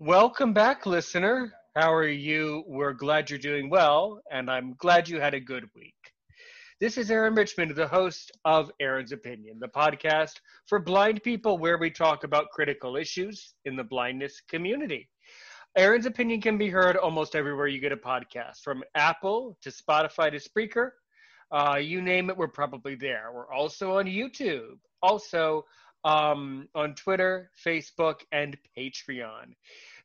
[0.00, 1.52] Welcome back, listener.
[1.74, 2.62] How are you?
[2.68, 5.96] We're glad you're doing well, and I'm glad you had a good week.
[6.78, 10.34] This is Aaron Richmond, the host of Aaron's Opinion, the podcast
[10.68, 15.08] for blind people where we talk about critical issues in the blindness community.
[15.76, 20.30] Aaron's Opinion can be heard almost everywhere you get a podcast, from Apple to Spotify
[20.30, 20.90] to Spreaker.
[21.50, 23.32] Uh, you name it, we're probably there.
[23.34, 25.64] We're also on YouTube, also
[26.04, 29.54] um, on Twitter, Facebook, and Patreon.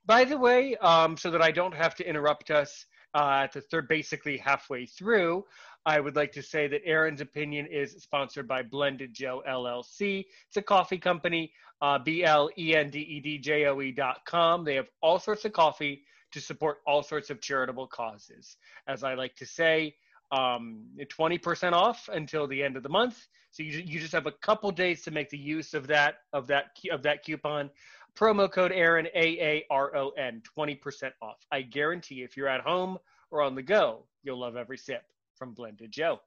[0.05, 3.88] By the way, um, so that I don't have to interrupt us uh, the third,
[3.88, 5.45] basically halfway through,
[5.86, 10.25] I would like to say that Aaron's Opinion is sponsored by Blended Joe LLC.
[10.47, 13.91] It's a coffee company, uh, B L E N D E D J O E
[13.91, 14.64] dot com.
[14.64, 18.58] They have all sorts of coffee to support all sorts of charitable causes.
[18.88, 19.95] As I like to say,
[20.31, 23.27] um, 20% off until the end of the month.
[23.52, 26.47] So you, you just have a couple days to make the use of that of
[26.47, 27.69] that of that coupon.
[28.15, 31.38] Promo code Aaron A A R O N, 20% off.
[31.52, 32.97] I guarantee if you're at home
[33.31, 35.03] or on the go, you'll love every sip
[35.35, 36.19] from Blended Joe.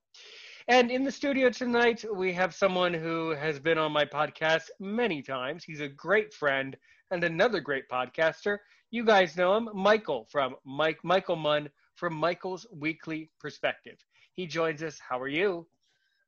[0.69, 5.23] And in the studio tonight, we have someone who has been on my podcast many
[5.23, 5.63] times.
[5.63, 6.77] He's a great friend
[7.13, 8.59] and another great podcaster.
[8.91, 13.97] You guys know him, Michael from Mike Michael Munn from Michael's Weekly Perspective.
[14.35, 15.01] He joins us.
[15.01, 15.67] How are you?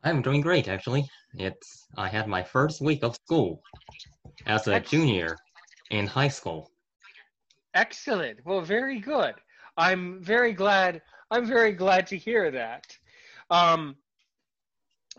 [0.02, 1.08] I'm doing great, actually.
[1.34, 3.62] It's I had my first week of school
[4.46, 5.36] as a junior
[5.90, 6.70] in high school.
[7.74, 8.38] Excellent.
[8.44, 9.34] Well, very good.
[9.76, 11.02] I'm very glad.
[11.30, 12.86] I'm very glad to hear that.
[13.50, 13.96] Um,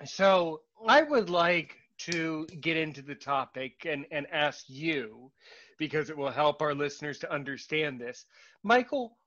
[0.03, 5.31] so I would like to get into the topic and, and ask you,
[5.77, 8.25] because it will help our listeners to understand this.
[8.63, 9.17] Michael,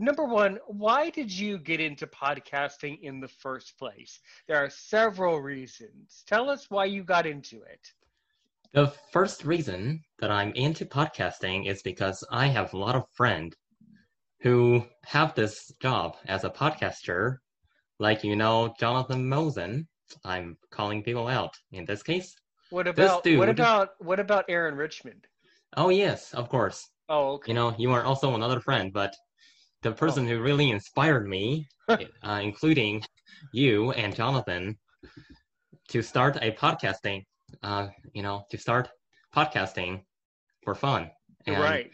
[0.00, 4.18] number one, why did you get into podcasting in the first place?
[4.48, 6.24] There are several reasons.
[6.26, 7.86] Tell us why you got into it.
[8.72, 13.54] The first reason that I'm into podcasting is because I have a lot of friends
[14.40, 17.36] who have this job as a podcaster.
[17.98, 19.86] Like, you know, Jonathan Mosen.
[20.24, 22.34] I'm calling people out in this case.
[22.70, 25.26] What about dude, what about what about Aaron Richmond?
[25.76, 26.88] Oh yes, of course.
[27.08, 27.50] Oh, okay.
[27.50, 29.14] You know, you are also another friend, but
[29.82, 30.28] the person oh.
[30.28, 33.02] who really inspired me, uh, including
[33.52, 34.78] you and Jonathan,
[35.88, 37.24] to start a podcasting,
[37.62, 38.88] uh, you know, to start
[39.34, 40.02] podcasting
[40.62, 41.10] for fun.
[41.46, 41.90] And, right.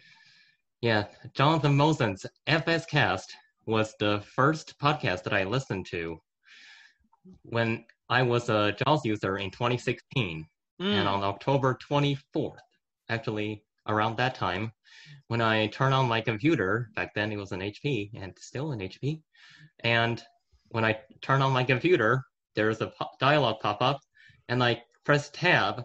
[0.82, 1.04] Yeah,
[1.34, 3.34] Jonathan Mosen's FS Cast
[3.66, 6.18] was the first podcast that I listened to
[7.42, 10.46] when I was a JAWS user in 2016.
[10.80, 10.84] Mm.
[10.84, 12.58] And on October 24th,
[13.08, 14.72] actually around that time,
[15.28, 18.80] when I turn on my computer, back then it was an HP and still an
[18.80, 19.20] HP,
[19.80, 20.22] and
[20.70, 22.22] when I turn on my computer,
[22.54, 24.00] there's a dialog pop up,
[24.48, 25.84] and I press tab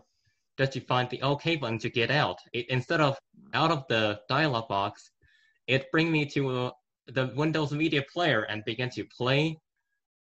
[0.57, 2.37] just to find the OK button to get out.
[2.53, 3.17] It, instead of
[3.53, 5.11] out of the dialog box,
[5.67, 6.71] it brings me to uh,
[7.07, 9.57] the Windows Media Player and begin to play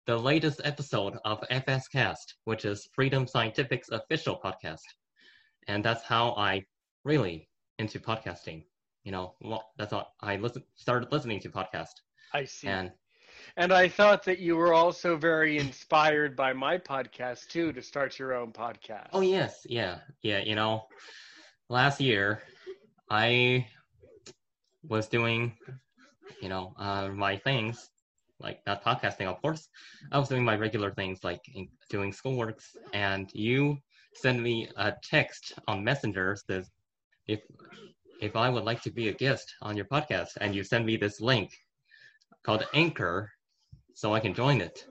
[0.06, 4.86] the latest episode of FS Cast, which is Freedom Scientific's official podcast.
[5.68, 6.64] And that's how I
[7.04, 7.50] really
[7.80, 8.64] into podcasting.
[9.04, 12.02] You know, well, that's how I listen started listening to podcast.
[12.34, 12.68] I see.
[12.68, 12.92] And
[13.56, 18.20] and I thought that you were also very inspired by my podcast too to start
[18.20, 19.10] your own podcast.
[19.14, 20.40] Oh yes, yeah, yeah.
[20.40, 20.84] You know,
[21.70, 22.42] last year
[23.10, 23.68] I
[24.84, 25.54] was doing,
[26.42, 27.90] you know, uh, my things
[28.40, 29.68] like not podcasting, of course.
[30.12, 31.42] I was doing my regular things like
[31.90, 33.78] doing schoolworks, and you
[34.14, 36.70] sent me a text on Messenger says
[37.28, 37.42] if
[38.22, 40.98] if I would like to be a guest on your podcast, and you send me
[40.98, 41.52] this link
[42.44, 43.32] called Anchor,
[43.94, 44.86] so I can join it.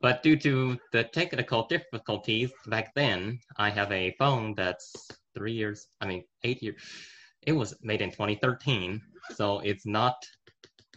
[0.00, 4.92] But due to the technical difficulties back then, I have a phone that's
[5.34, 6.82] three years, I mean, eight years.
[7.42, 9.00] It was made in 2013,
[9.34, 10.16] so it's not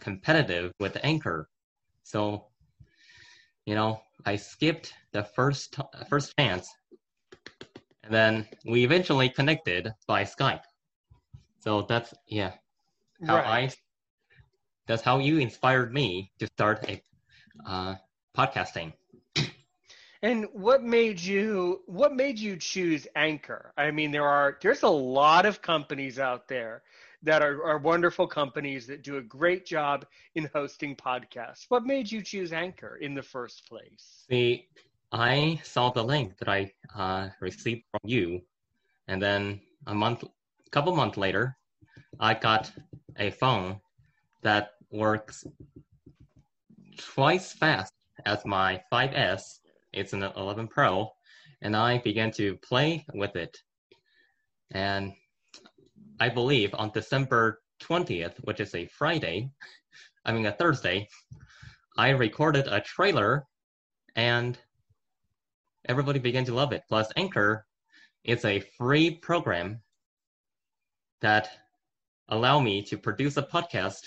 [0.00, 1.48] competitive with Anchor.
[2.02, 2.48] So,
[3.66, 5.76] you know, I skipped the first
[6.08, 6.68] first chance,
[8.08, 10.62] and then we eventually connected by Skype.
[11.60, 12.52] So that's yeah,
[13.26, 13.46] how right.
[13.46, 13.70] I.
[14.86, 17.02] That's how you inspired me to start a
[17.66, 17.96] uh,
[18.36, 18.94] podcasting.
[20.22, 23.72] And what made you what made you choose Anchor?
[23.76, 26.82] I mean, there are there's a lot of companies out there
[27.22, 31.66] that are, are wonderful companies that do a great job in hosting podcasts.
[31.68, 34.24] What made you choose Anchor in the first place?
[34.30, 34.66] See,
[35.12, 38.42] I saw the link that I uh, received from you,
[39.06, 41.56] and then a month, a couple months later,
[42.20, 42.70] I got
[43.16, 43.80] a phone
[44.42, 45.46] that works
[46.98, 47.92] twice fast
[48.26, 49.60] as my 5S.
[49.92, 51.10] It's an 11 Pro,
[51.62, 53.56] and I began to play with it.
[54.72, 55.14] And
[56.20, 59.50] I believe on December 20th, which is a Friday,
[60.26, 61.08] I mean a Thursday,
[61.96, 63.46] I recorded a trailer
[64.14, 64.58] and
[65.88, 66.82] everybody began to love it.
[66.88, 67.66] Plus, Anchor
[68.24, 69.80] is a free program
[71.20, 71.48] that
[72.28, 74.02] allow me to produce a podcast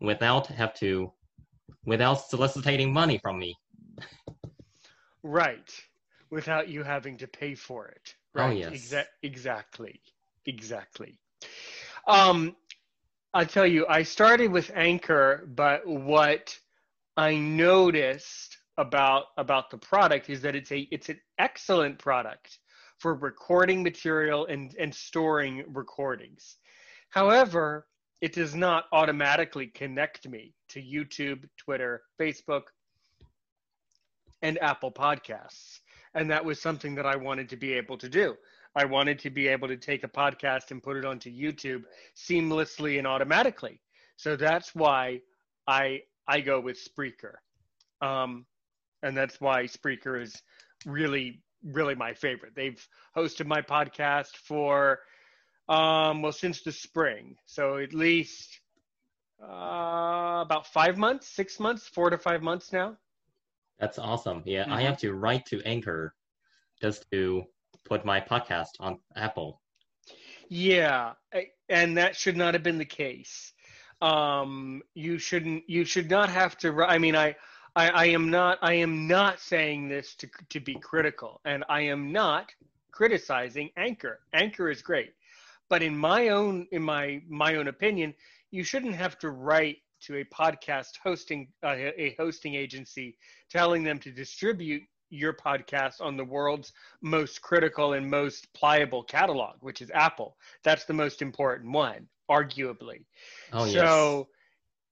[0.00, 1.12] without have to
[1.84, 3.56] without soliciting money from me.
[5.22, 5.70] Right.
[6.30, 8.14] Without you having to pay for it.
[8.36, 8.58] Oh, Right.
[8.58, 8.72] yes.
[8.72, 10.00] Exa- exactly.
[10.46, 11.18] Exactly.
[12.06, 12.56] Um,
[13.34, 16.58] I'll tell you, I started with Anchor, but what
[17.16, 18.49] I noticed
[18.80, 22.58] about about the product is that it's a it's an excellent product
[22.98, 26.56] for recording material and and storing recordings.
[27.10, 27.86] However,
[28.22, 32.62] it does not automatically connect me to YouTube, Twitter, Facebook,
[34.40, 35.80] and Apple Podcasts.
[36.14, 38.34] And that was something that I wanted to be able to do.
[38.74, 41.84] I wanted to be able to take a podcast and put it onto YouTube
[42.16, 43.80] seamlessly and automatically.
[44.16, 45.20] So that's why
[45.66, 47.34] I I go with Spreaker.
[48.00, 48.46] Um,
[49.02, 50.42] and that's why Spreaker is
[50.86, 52.54] really really my favorite.
[52.54, 52.86] They've
[53.16, 55.00] hosted my podcast for
[55.68, 58.60] um, well since the spring, so at least
[59.42, 62.96] uh, about five months, six months, four to five months now.
[63.78, 64.42] That's awesome.
[64.46, 64.84] Yeah, I Mhm.
[64.84, 66.14] have to write to Anchor
[66.80, 67.44] just to
[67.84, 69.60] put my podcast on Apple.
[70.48, 71.14] Yeah,
[71.68, 73.52] and that should not have been the case.
[74.00, 75.68] Um, you shouldn't.
[75.68, 76.82] You should not have to.
[76.84, 77.36] I mean, I,
[77.76, 78.58] I, I am not.
[78.62, 82.52] I am not saying this to to be critical, and I am not
[82.90, 84.20] criticizing Anchor.
[84.32, 85.14] Anchor is great,
[85.68, 88.14] but in my own in my my own opinion,
[88.50, 93.16] you shouldn't have to write to a podcast hosting uh, a hosting agency
[93.50, 96.72] telling them to distribute your podcast on the world's
[97.02, 100.36] most critical and most pliable catalog, which is Apple.
[100.62, 103.04] That's the most important one, arguably.
[103.52, 103.74] Oh yes.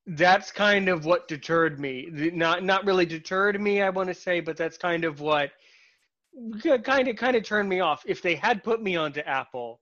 [0.08, 2.08] That's kind of what deterred me.
[2.10, 5.50] Not not really deterred me, I want to say, but that's kind of what
[6.82, 8.04] kind of kind of turned me off.
[8.06, 9.80] If they had put me onto Apple,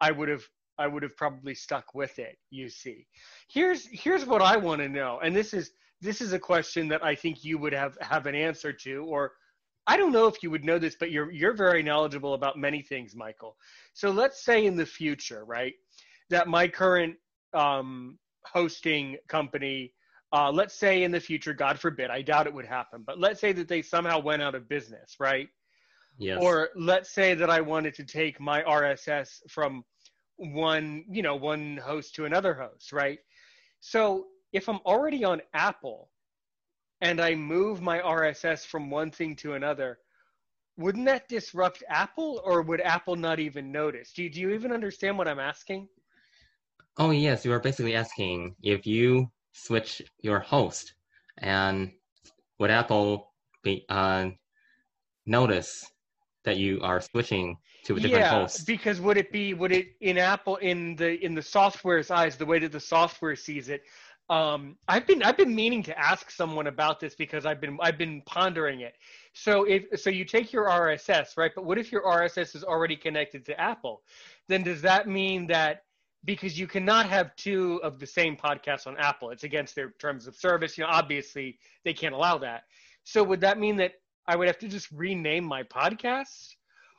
[0.00, 0.44] I would have
[0.78, 2.38] I would have probably stuck with it.
[2.50, 3.06] You see,
[3.48, 7.04] here's here's what I want to know, and this is this is a question that
[7.04, 9.32] I think you would have have an answer to, or
[9.88, 12.80] I don't know if you would know this, but you're you're very knowledgeable about many
[12.80, 13.56] things, Michael.
[13.92, 15.74] So let's say in the future, right,
[16.30, 17.16] that my current
[17.54, 19.92] um, hosting company,
[20.32, 23.40] uh, let's say in the future, God forbid, I doubt it would happen, but let's
[23.40, 25.48] say that they somehow went out of business, right?
[26.18, 26.38] yes.
[26.40, 29.84] Or let's say that I wanted to take my RSS from
[30.36, 33.18] one, you know, one host to another host, right?
[33.80, 36.10] So if I'm already on Apple
[37.00, 39.98] and I move my RSS from one thing to another,
[40.76, 44.12] wouldn't that disrupt Apple or would Apple not even notice?
[44.12, 45.88] Do you, do you even understand what I'm asking?
[46.96, 50.94] Oh yes, you are basically asking if you switch your host,
[51.38, 51.90] and
[52.58, 53.32] would Apple
[53.62, 54.30] be uh,
[55.26, 55.84] notice
[56.44, 58.66] that you are switching to a different yeah, host?
[58.66, 62.46] because would it be would it in Apple in the in the software's eyes, the
[62.46, 63.82] way that the software sees it?
[64.30, 67.98] Um, I've been I've been meaning to ask someone about this because I've been I've
[67.98, 68.94] been pondering it.
[69.32, 72.96] So if so, you take your RSS right, but what if your RSS is already
[72.96, 74.02] connected to Apple?
[74.48, 75.83] Then does that mean that
[76.24, 80.26] because you cannot have two of the same podcasts on Apple, it's against their terms
[80.26, 80.78] of service.
[80.78, 82.64] You know, obviously they can't allow that.
[83.04, 83.92] So would that mean that
[84.26, 86.54] I would have to just rename my podcast,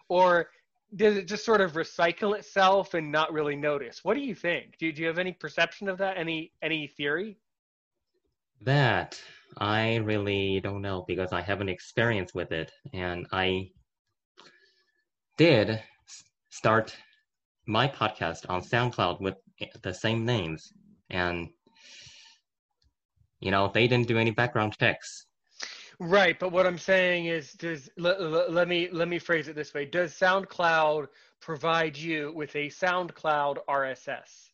[0.10, 0.50] or
[0.96, 4.04] does it just sort of recycle itself and not really notice?
[4.04, 4.78] What do you think?
[4.78, 6.18] Do, do you have any perception of that?
[6.18, 7.38] Any any theory?
[8.62, 9.20] That
[9.58, 13.72] I really don't know because I haven't experienced with it, and I
[15.38, 15.82] did
[16.50, 16.96] start
[17.68, 19.36] my podcast on SoundCloud with
[19.82, 20.72] the same names,
[21.10, 21.50] and
[23.40, 25.26] you know they didn't do any background checks.
[26.00, 29.74] Right, but what I'm saying is, does let, let me let me phrase it this
[29.74, 31.08] way: Does SoundCloud
[31.40, 34.50] provide you with a SoundCloud RSS?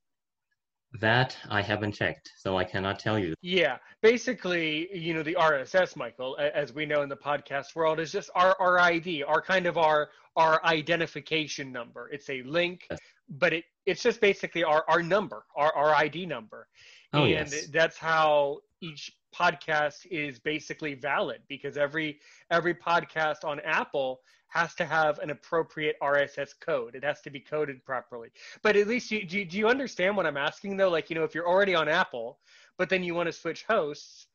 [1.00, 3.34] That I haven't checked, so I cannot tell you.
[3.42, 8.12] Yeah, basically, you know, the RSS, Michael, as we know in the podcast world, is
[8.12, 12.10] just our, our ID, our kind of our our identification number.
[12.12, 13.00] It's a link, Yes.
[13.30, 16.68] but it it's just basically our our number, our our ID number,
[17.14, 17.68] Oh, and yes.
[17.68, 22.20] that's how each podcast is basically valid because every
[22.50, 26.94] every podcast on Apple has to have an appropriate RSS code.
[26.96, 28.30] It has to be coded properly.
[28.62, 30.90] But at least you do, you- do you understand what I'm asking though?
[30.90, 32.40] Like, you know, if you're already on Apple,
[32.78, 34.28] but then you want to switch hosts,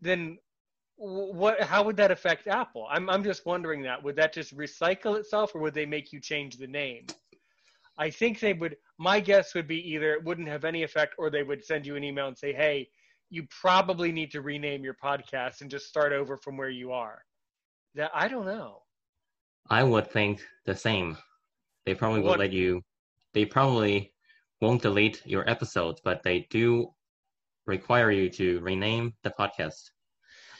[0.00, 0.38] then
[0.96, 2.86] what how would that affect Apple?
[2.90, 4.02] I'm I'm just wondering that.
[4.02, 7.06] Would that just recycle itself or would they make you change the name?
[7.98, 11.30] I think they would my guess would be either it wouldn't have any effect or
[11.30, 12.88] they would send you an email and say, "Hey,
[13.30, 17.24] you probably need to rename your podcast and just start over from where you are."
[17.94, 18.82] That I don't know.
[19.70, 21.16] I would think the same.
[21.86, 22.82] They probably What- let you.
[23.32, 24.12] They probably
[24.60, 26.94] won't delete your episodes, but they do
[27.66, 29.90] require you to rename the podcast.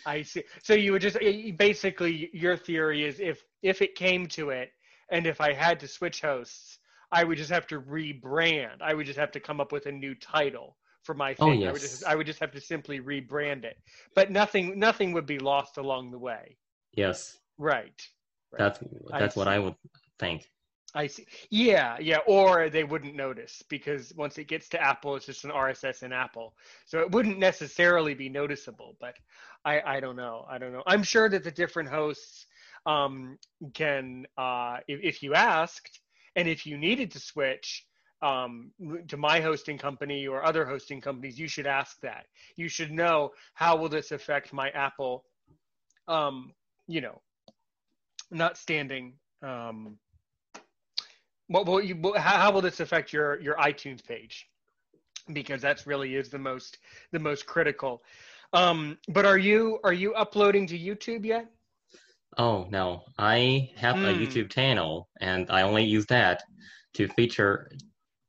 [0.06, 0.44] I see.
[0.62, 1.18] So you would just
[1.56, 4.70] basically your theory is if if it came to it,
[5.11, 6.78] and if I had to switch hosts,
[7.12, 8.82] I would just have to rebrand.
[8.82, 11.66] I would just have to come up with a new title for my Oh, thing.
[11.66, 11.90] I would yes.
[11.90, 13.76] just I would just have to simply rebrand it.
[14.14, 16.56] But nothing nothing would be lost along the way.
[16.92, 18.00] Yes, Right.
[18.52, 18.58] Right.
[18.58, 18.80] that's
[19.12, 19.49] I that's what.
[19.49, 19.75] I would
[20.18, 20.49] think.
[20.96, 21.26] I see.
[21.50, 22.18] Yeah, yeah.
[22.26, 26.12] Or they wouldn't notice because once it gets to Apple, it's just an RSS in
[26.12, 26.54] Apple,
[26.87, 28.96] so it wouldn't necessarily be noticeable.
[29.00, 29.16] But
[29.64, 30.44] I, I don't know.
[30.49, 30.83] I don't know.
[30.87, 32.47] I'm sure that the different hosts
[32.87, 33.38] um,
[33.73, 36.00] can, uh, if, if you asked,
[36.37, 37.87] and if you needed to switch
[38.23, 38.71] um,
[39.09, 42.26] to my hosting company or other hosting companies, you should ask that.
[42.56, 45.25] You should know how will this affect my Apple,
[46.09, 46.52] um,
[46.87, 47.21] you know,
[48.30, 49.14] not standing.
[49.42, 49.99] Um,
[51.49, 52.14] what will you?
[52.16, 54.47] How, will this affect your your iTunes page?
[55.33, 56.78] Because that's really is the most
[57.12, 58.02] the most critical.
[58.54, 61.46] Um, but are you are you uploading to YouTube yet?
[62.38, 64.20] Oh no, I have a Hmm.
[64.20, 66.42] YouTube channel, and I only use that
[66.94, 67.70] to feature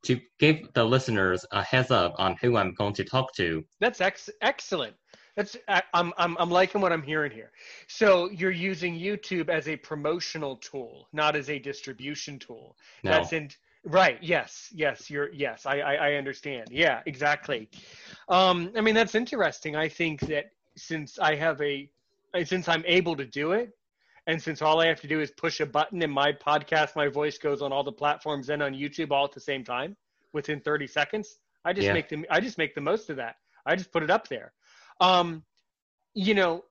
[0.04, 3.64] to give the listeners a heads up on who I'm going to talk to.
[3.80, 4.96] That's ex- excellent.
[5.36, 7.52] That's I- I'm I'm I'm liking what I'm hearing here.
[7.88, 12.78] So you're using YouTube as a promotional tool, not as a distribution tool.
[13.04, 13.50] No, That's in
[13.86, 14.18] right.
[14.22, 15.10] Yes, yes.
[15.10, 15.66] You're yes.
[15.66, 16.68] I, I I understand.
[16.72, 17.70] Yeah, exactly.
[18.30, 19.76] Um, I mean that's interesting.
[19.76, 21.90] I think that since I have a
[22.44, 23.72] since I'm able to do it,
[24.28, 27.08] and since all I have to do is push a button and my podcast, my
[27.08, 29.96] voice goes on all the platforms and on YouTube all at the same time
[30.34, 31.38] within 30 seconds.
[31.64, 31.94] I just Yeah.
[31.94, 32.26] make them.
[32.30, 33.36] I just make the most of that.
[33.66, 34.54] I just put it up there.
[35.00, 35.44] Um,
[36.14, 36.64] you know,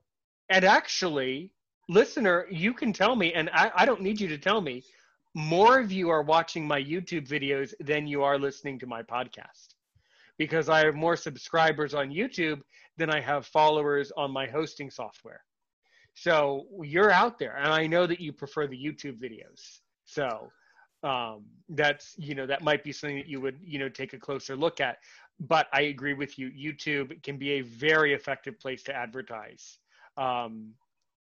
[0.48, 1.50] and actually,
[1.88, 4.84] listener, you can tell me, and I, I don't need you to tell me.
[5.34, 9.74] More of you are watching my YouTube videos than you are listening to my podcast
[10.38, 12.60] because I have more subscribers on YouTube
[12.96, 15.42] than I have followers on my hosting software.
[16.14, 19.80] So you're out there, and I know that you prefer the YouTube videos.
[20.04, 20.50] So
[21.02, 24.18] um, that's you know that might be something that you would you know take a
[24.18, 24.98] closer look at.
[25.40, 26.50] But I agree with you.
[26.50, 29.78] YouTube can be a very effective place to advertise,
[30.16, 30.74] um,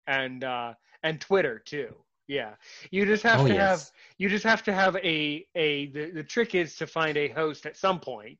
[0.06, 1.92] and uh, and Twitter too.
[2.26, 2.54] Yeah,
[2.90, 3.84] you just have oh to have
[4.18, 7.66] you just have to have a a the, the trick is to find a host
[7.66, 8.38] at some point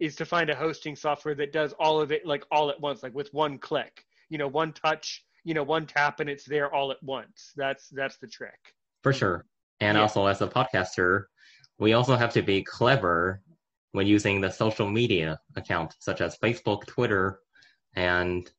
[0.00, 3.02] is to find a hosting software that does all of it like all at once
[3.02, 6.72] like with one click you know one touch you know one tap and it's there
[6.74, 8.74] all at once that's that's the trick
[9.06, 9.44] for sure.
[9.78, 10.02] And Yeah.
[10.02, 11.26] also, as a podcaster,
[11.78, 13.40] we also have to be clever
[13.92, 17.38] when using the social media account, such as Facebook, Twitter,
[17.94, 18.50] and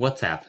[0.00, 0.44] WhatsApp.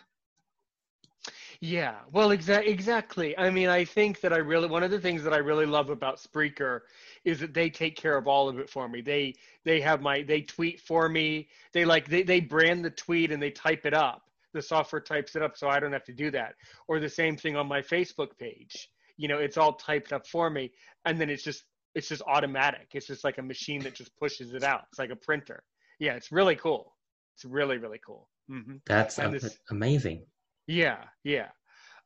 [1.59, 3.37] Yeah, well, exa- exactly.
[3.37, 5.89] I mean, I think that I really one of the things that I really love
[5.89, 6.81] about Spreaker
[7.25, 9.01] is that they take care of all of it for me.
[9.01, 9.33] They
[9.63, 11.49] they have my they tweet for me.
[11.73, 14.29] They like they they brand the tweet and they type it up.
[14.53, 16.55] The software types it up so I don't have to do that.
[16.87, 18.89] Or the same thing on my Facebook page.
[19.17, 20.71] You know, it's all typed up for me
[21.05, 21.63] and then it's just
[21.95, 22.89] it's just automatic.
[22.93, 24.83] It's just like a machine that just pushes it out.
[24.89, 25.63] It's like a printer.
[25.99, 26.95] Yeah, it's really cool.
[27.35, 28.29] It's really really cool.
[28.47, 30.25] hmm That's a- this- amazing.
[30.67, 31.47] Yeah, yeah.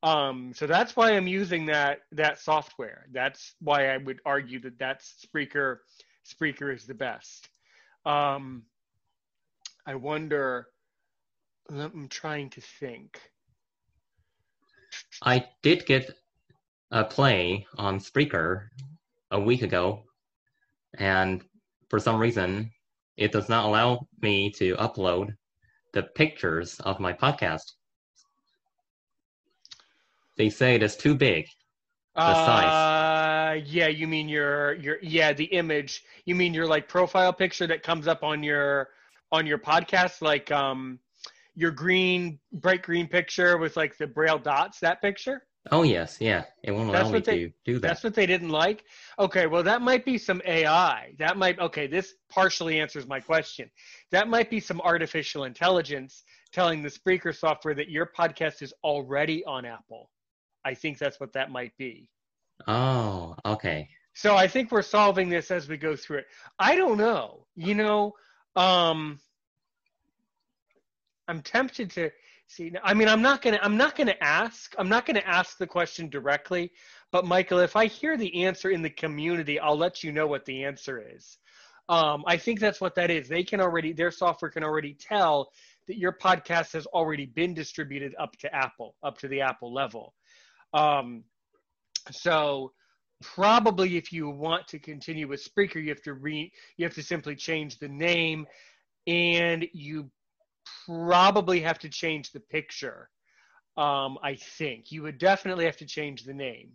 [0.03, 3.07] Um, so that's why I'm using that that software.
[3.11, 5.77] That's why I would argue that that's Spreaker.
[6.25, 7.49] Spreaker is the best.
[8.05, 8.63] Um,
[9.85, 10.67] I wonder.
[11.69, 13.19] I'm trying to think.
[15.23, 16.11] I did get
[16.91, 18.67] a play on Spreaker
[19.29, 20.03] a week ago,
[20.97, 21.43] and
[21.89, 22.71] for some reason,
[23.17, 25.35] it does not allow me to upload
[25.93, 27.73] the pictures of my podcast.
[30.37, 31.45] They say it is too big.
[32.15, 32.65] The size.
[32.65, 36.03] Uh, Uh, yeah, you mean your your yeah the image.
[36.25, 38.89] You mean your like profile picture that comes up on your
[39.31, 40.99] on your podcast, like um
[41.55, 44.79] your green bright green picture with like the braille dots.
[44.79, 45.45] That picture.
[45.69, 46.45] Oh yes, yeah.
[46.63, 47.87] It won't That's allow me they- to do that.
[47.87, 48.85] That's what they didn't like.
[49.19, 51.13] Okay, well that might be some AI.
[51.19, 51.87] That might okay.
[51.87, 53.69] This partially answers my question.
[54.11, 56.23] That might be some artificial intelligence
[56.53, 60.09] telling the Spreaker software that your podcast is already on Apple.
[60.63, 62.09] I think that's what that might be.
[62.67, 63.89] Oh, okay.
[64.13, 66.25] So I think we're solving this as we go through it.
[66.59, 67.45] I don't know.
[67.55, 68.13] You know,
[68.55, 69.19] um
[71.27, 72.11] I'm tempted to
[72.47, 74.75] see I mean I'm not going to I'm not going to ask.
[74.77, 76.71] I'm not going to ask the question directly,
[77.11, 80.45] but Michael, if I hear the answer in the community, I'll let you know what
[80.45, 81.37] the answer is.
[81.89, 83.27] Um, I think that's what that is.
[83.27, 85.51] They can already their software can already tell
[85.87, 90.13] that your podcast has already been distributed up to Apple, up to the Apple level.
[90.73, 91.23] Um,
[92.11, 92.71] so
[93.21, 97.03] probably if you want to continue with Spreaker, you have to re you have to
[97.03, 98.45] simply change the name,
[99.07, 100.09] and you
[100.85, 103.09] probably have to change the picture.
[103.77, 106.71] Um, I think you would definitely have to change the name,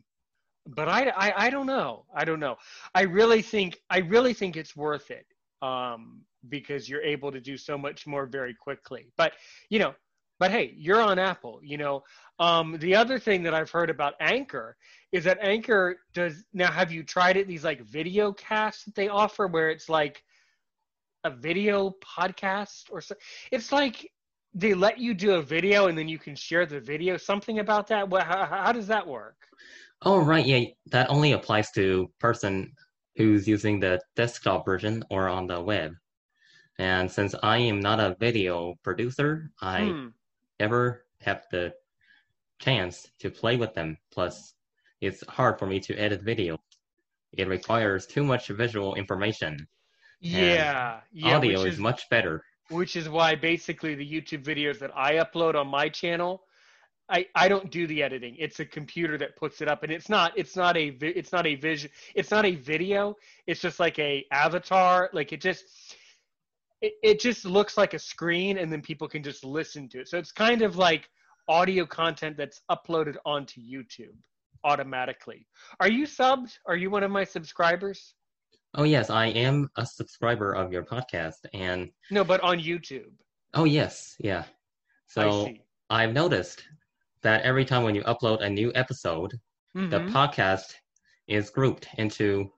[0.66, 2.04] but I, I I don't know.
[2.14, 2.56] I don't know.
[2.94, 5.26] I really think I really think it's worth it
[5.62, 9.12] um, because you're able to do so much more very quickly.
[9.16, 9.32] But
[9.68, 9.94] you know,
[10.38, 11.60] but hey, you're on Apple.
[11.62, 12.04] You know,
[12.38, 14.76] um, the other thing that I've heard about Anchor
[15.12, 16.70] is that Anchor does now.
[16.70, 17.46] Have you tried it?
[17.46, 20.22] These like video casts that they offer, where it's like
[21.24, 23.14] a video podcast or so.
[23.50, 24.10] It's like
[24.54, 27.16] they let you do a video and then you can share the video.
[27.16, 28.08] Something about that.
[28.08, 28.24] What?
[28.24, 29.36] How, how does that work?
[30.02, 30.64] Oh right, yeah.
[30.86, 32.72] That only applies to person
[33.16, 35.92] who's using the desktop version or on the web.
[36.78, 40.08] And since I am not a video producer, I Hmm.
[40.60, 41.74] Never have the
[42.58, 43.98] chance to play with them.
[44.12, 44.54] Plus,
[45.00, 46.58] it's hard for me to edit video.
[47.32, 49.68] It requires too much visual information.
[50.20, 51.36] Yeah, yeah.
[51.36, 52.42] Audio which is much better.
[52.70, 56.42] which is why basically the YouTube videos that I upload on my channel,
[57.08, 58.34] I, I don't do the editing.
[58.38, 61.46] It's a computer that puts it up, and it's not it's not a it's not
[61.46, 63.16] a vision it's not a video.
[63.46, 65.10] It's just like a avatar.
[65.12, 65.85] Like it just
[66.82, 70.08] it, it just looks like a screen, and then people can just listen to it.
[70.08, 71.08] So it's kind of like
[71.48, 74.14] audio content that's uploaded onto YouTube
[74.64, 75.46] automatically.
[75.80, 76.58] Are you subbed?
[76.66, 78.14] Are you one of my subscribers?
[78.74, 83.12] Oh yes, I am a subscriber of your podcast, and No, but on YouTube.
[83.54, 84.44] oh yes, yeah.
[85.06, 85.50] So.
[85.88, 86.64] I've noticed
[87.22, 89.30] that every time when you upload a new episode,
[89.72, 90.10] the Mhm.
[90.10, 90.74] podcast
[91.28, 92.52] is grouped into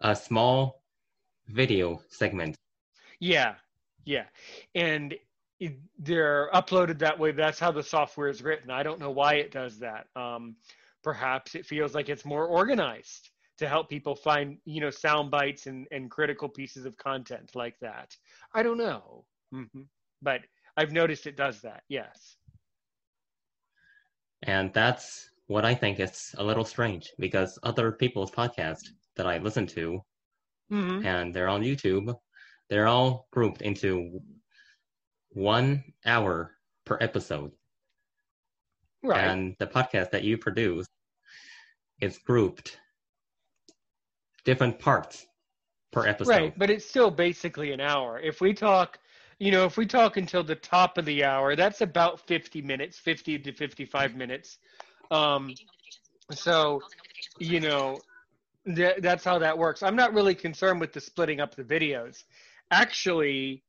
[0.00, 0.82] a small
[1.48, 2.56] video segment.
[3.22, 3.54] Yeah,
[4.04, 4.24] yeah,
[4.74, 5.14] and
[5.60, 7.30] it, they're uploaded that way.
[7.30, 8.68] That's how the software is written.
[8.68, 10.08] I don't know why it does that.
[10.16, 10.56] Um,
[11.04, 15.68] perhaps it feels like it's more organized to help people find, you know, sound bites
[15.68, 18.16] and, and critical pieces of content like that.
[18.54, 19.82] I don't know, hmm
[20.20, 20.40] but
[20.76, 21.84] I've noticed it does that.
[21.88, 22.38] Yes.
[24.42, 29.38] And that's what I think is a little strange because other people's podcasts that I
[29.38, 30.00] listen to
[30.70, 32.12] hmm and they're on YouTube,
[32.72, 34.22] they're all grouped into
[35.28, 36.52] one hour
[36.86, 37.50] per episode.
[39.02, 39.22] Right.
[39.22, 40.86] And the podcast that you produce
[42.00, 42.78] is grouped
[44.46, 45.26] different parts
[45.92, 46.30] per episode.
[46.30, 48.18] Right, but it's still basically an hour.
[48.18, 48.98] If we talk,
[49.38, 52.98] you know, if we talk until the top of the hour, that's about 50 minutes,
[52.98, 54.56] 50 to 55 minutes.
[55.10, 55.52] Um,
[56.30, 56.80] so,
[57.38, 57.98] you know,
[58.64, 59.82] th- that's how that works.
[59.82, 62.24] I'm not really concerned with the splitting up the videos.
[62.72, 63.62] Actually,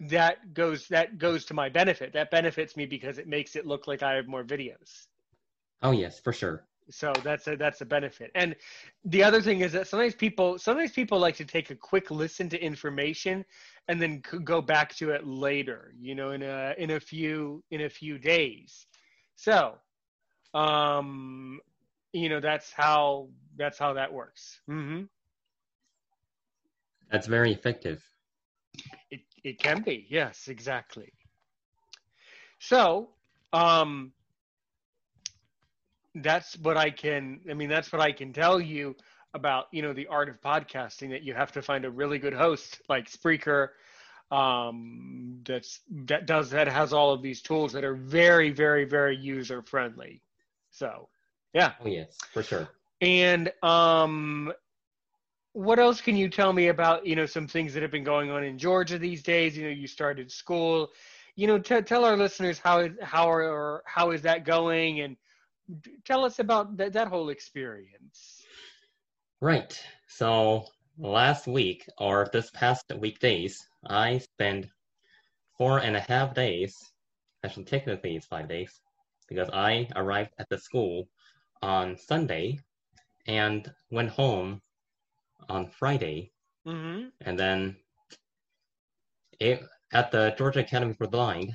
[0.00, 2.12] that goes that goes to my benefit.
[2.12, 5.06] That benefits me because it makes it look like I have more videos.
[5.82, 6.64] Oh yes, for sure.
[6.90, 8.30] so that's a that's a benefit.
[8.34, 8.56] And
[9.04, 12.48] the other thing is that sometimes people sometimes people like to take a quick listen
[12.50, 13.44] to information
[13.88, 17.82] and then go back to it later you know in a in a few in
[17.82, 18.86] a few days.
[19.36, 19.76] So
[20.54, 21.60] um
[22.12, 24.60] you know that's how that's how that works.
[24.66, 25.04] Hmm
[27.10, 28.02] That's very effective.
[29.10, 31.12] It it can be, yes, exactly.
[32.58, 33.10] So,
[33.52, 34.12] um
[36.16, 38.96] that's what I can I mean that's what I can tell you
[39.34, 42.32] about, you know, the art of podcasting that you have to find a really good
[42.34, 43.68] host like Spreaker
[44.30, 49.16] um that's that does that has all of these tools that are very very very
[49.16, 50.22] user friendly.
[50.70, 51.08] So,
[51.54, 51.72] yeah.
[51.80, 52.68] Oh yes, for sure.
[53.00, 54.52] And um,
[55.58, 58.30] what else can you tell me about you know some things that have been going
[58.30, 59.58] on in Georgia these days?
[59.58, 60.90] You know, you started school.
[61.34, 65.16] You know, t- tell our listeners how how are how is that going, and
[66.04, 68.44] tell us about that that whole experience.
[69.40, 69.76] Right.
[70.06, 70.64] So
[70.96, 74.66] last week or this past weekdays, I spent
[75.56, 76.72] four and a half days.
[77.44, 78.80] Actually, technically, it's five days
[79.28, 81.08] because I arrived at the school
[81.62, 82.60] on Sunday
[83.26, 84.60] and went home
[85.48, 86.32] on Friday.
[86.66, 87.08] Mm-hmm.
[87.22, 87.76] And then
[89.40, 91.52] it, at the Georgia Academy for the Blind,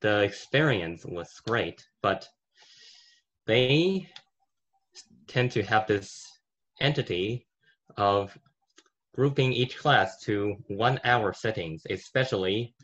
[0.00, 2.28] the experience was great, but
[3.46, 4.08] they
[5.26, 6.24] tend to have this
[6.80, 7.46] entity
[7.96, 8.36] of
[9.14, 12.74] grouping each class to one hour settings, especially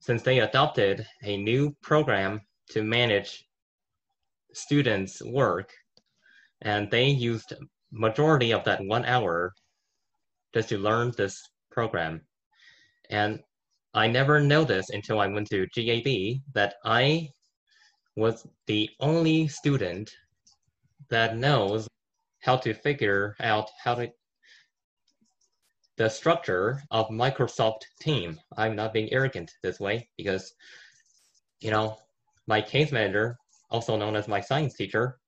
[0.00, 3.44] since they adopted a new program to manage
[4.52, 5.72] students' work
[6.62, 7.52] and they used
[7.92, 9.52] majority of that one hour
[10.54, 12.22] just to learn this program.
[13.10, 13.40] And
[13.94, 17.28] I never noticed until I went to GAB that I
[18.16, 20.10] was the only student
[21.10, 21.86] that knows
[22.40, 24.10] how to figure out how to
[25.98, 28.38] the structure of Microsoft team.
[28.56, 30.54] I'm not being arrogant this way because
[31.60, 31.98] you know
[32.46, 33.36] my case manager,
[33.70, 35.18] also known as my science teacher,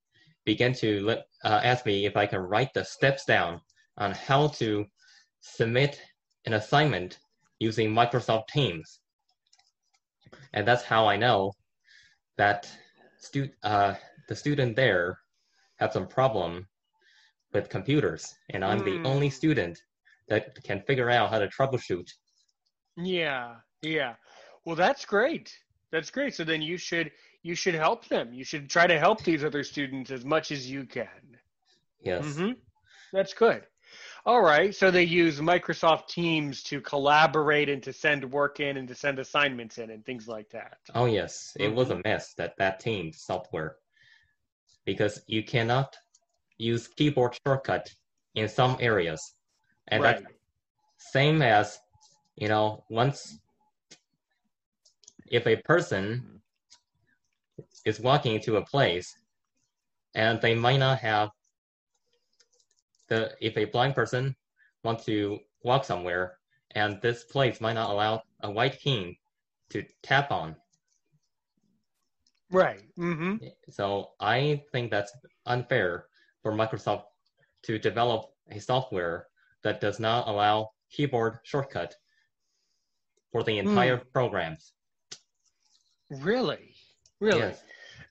[0.45, 3.61] began to let, uh, ask me if I can write the steps down
[3.99, 4.85] on how to
[5.41, 6.01] submit
[6.47, 7.19] an assignment
[7.59, 9.01] using Microsoft Teams.
[10.53, 11.53] And that's how I know
[12.37, 12.71] that
[13.19, 13.95] stu- uh,
[14.29, 15.19] the student there
[15.77, 16.67] had some problem
[17.53, 18.85] with computers, and I'm mm.
[18.85, 19.35] the only hmm.
[19.35, 19.79] student
[20.29, 22.09] that can figure out how to troubleshoot.
[22.97, 24.15] Yeah, yeah.
[24.65, 25.53] Well, that's great.
[25.93, 26.35] That's great.
[26.35, 27.13] So then you should
[27.45, 28.33] you should help them.
[28.33, 31.39] You should try to help these other students as much as you can.
[32.01, 32.25] Yes.
[32.25, 32.53] Mm-hmm.
[33.13, 33.67] That's good.
[34.25, 34.75] All right.
[34.75, 39.19] So they use Microsoft Teams to collaborate and to send work in and to send
[39.19, 40.79] assignments in and things like that.
[40.95, 41.53] Oh, yes.
[41.61, 41.77] It mm-hmm.
[41.77, 43.77] was a mess, that, that Teams software.
[44.87, 45.95] Because you cannot
[46.57, 47.93] use keyboard shortcut
[48.35, 49.35] in some areas.
[49.89, 50.17] And right.
[50.17, 50.33] that's
[51.13, 51.79] same as,
[52.37, 53.39] you know, once
[55.27, 56.41] if a person
[57.85, 59.17] is walking to a place
[60.15, 61.31] and they might not have
[63.09, 64.35] the if a blind person
[64.83, 66.39] wants to walk somewhere
[66.73, 69.17] and this place might not allow a white king
[69.71, 70.57] to tap on
[72.51, 73.37] right mm-hmm.
[73.71, 75.13] so i think that's
[75.47, 76.07] unfair
[76.43, 77.05] for microsoft
[77.63, 79.27] to develop a software
[79.63, 81.95] that does not allow keyboard shortcut
[83.33, 84.13] for the entire mm.
[84.13, 84.73] programs
[86.11, 86.74] really
[87.25, 87.63] really yes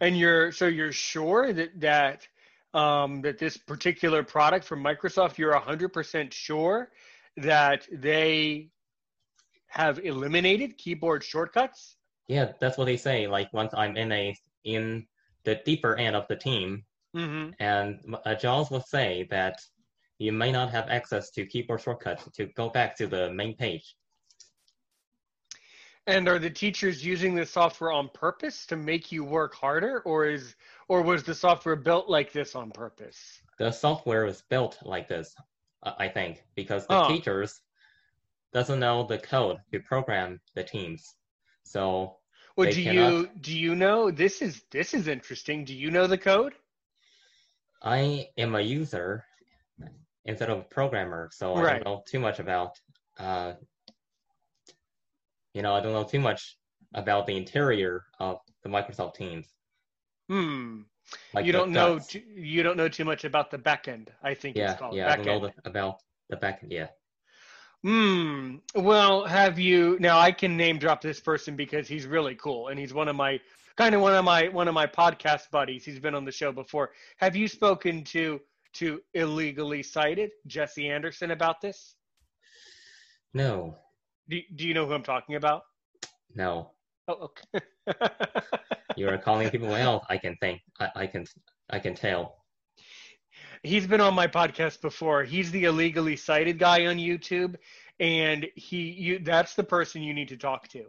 [0.04, 2.28] and you're so you're sure that that
[2.74, 6.90] um, that this particular product from Microsoft, you're 100% sure
[7.38, 8.70] that they
[9.68, 11.96] have eliminated keyboard shortcuts?
[12.28, 13.28] Yeah, that's what they say.
[13.28, 15.06] Like once I'm in a in
[15.44, 16.84] the deeper end of the team,
[17.16, 17.52] mm-hmm.
[17.60, 19.60] and uh, Jaws will say that
[20.20, 23.96] you may not have access to keyboard shortcuts to go back to the main page.
[26.06, 30.26] And are the teachers using the software on purpose to make you work harder, or
[30.26, 30.56] is
[30.90, 33.42] or was the software built like this on purpose?
[33.58, 35.34] The software was built like this,
[35.82, 37.08] I think, because the oh.
[37.08, 37.62] teachers
[38.52, 41.16] doesn't know the code to program the teams.
[41.64, 42.18] So
[42.56, 43.12] well, do cannot...
[43.12, 45.64] you do you know this is this is interesting?
[45.64, 46.54] Do you know the code?
[47.82, 49.26] I am a user
[50.26, 51.76] instead of a programmer, so right.
[51.76, 52.80] I don't know too much about
[53.20, 53.54] uh,
[55.54, 56.58] you know, I don't know too much
[56.94, 59.48] about the interior of the Microsoft Teams.
[60.30, 60.82] Hmm.
[61.34, 62.00] Like you don't know.
[62.00, 64.10] Too, you don't know too much about the backend.
[64.24, 64.96] I think yeah, it's called.
[64.96, 65.98] Yeah, I don't know the, about
[66.30, 66.72] the backend.
[66.72, 66.88] Yeah.
[67.84, 68.58] Hmm.
[68.76, 70.18] Well, have you now?
[70.20, 73.40] I can name drop this person because he's really cool, and he's one of my
[73.76, 75.84] kind of one of my one of my podcast buddies.
[75.84, 76.92] He's been on the show before.
[77.18, 78.40] Have you spoken to
[78.74, 81.96] to illegally sighted Jesse Anderson about this?
[83.34, 83.76] No.
[84.30, 85.64] Do, do you know who I'm talking about?
[86.36, 86.72] No.
[87.08, 87.66] Oh, okay.
[88.96, 90.04] you are calling people out.
[90.10, 90.62] I can think.
[90.80, 91.26] I, I can.
[91.70, 92.38] I can tell.
[93.64, 95.24] He's been on my podcast before.
[95.24, 97.56] He's the illegally sighted guy on YouTube,
[98.00, 98.92] and he.
[98.92, 99.20] You.
[99.20, 100.86] That's the person you need to talk to.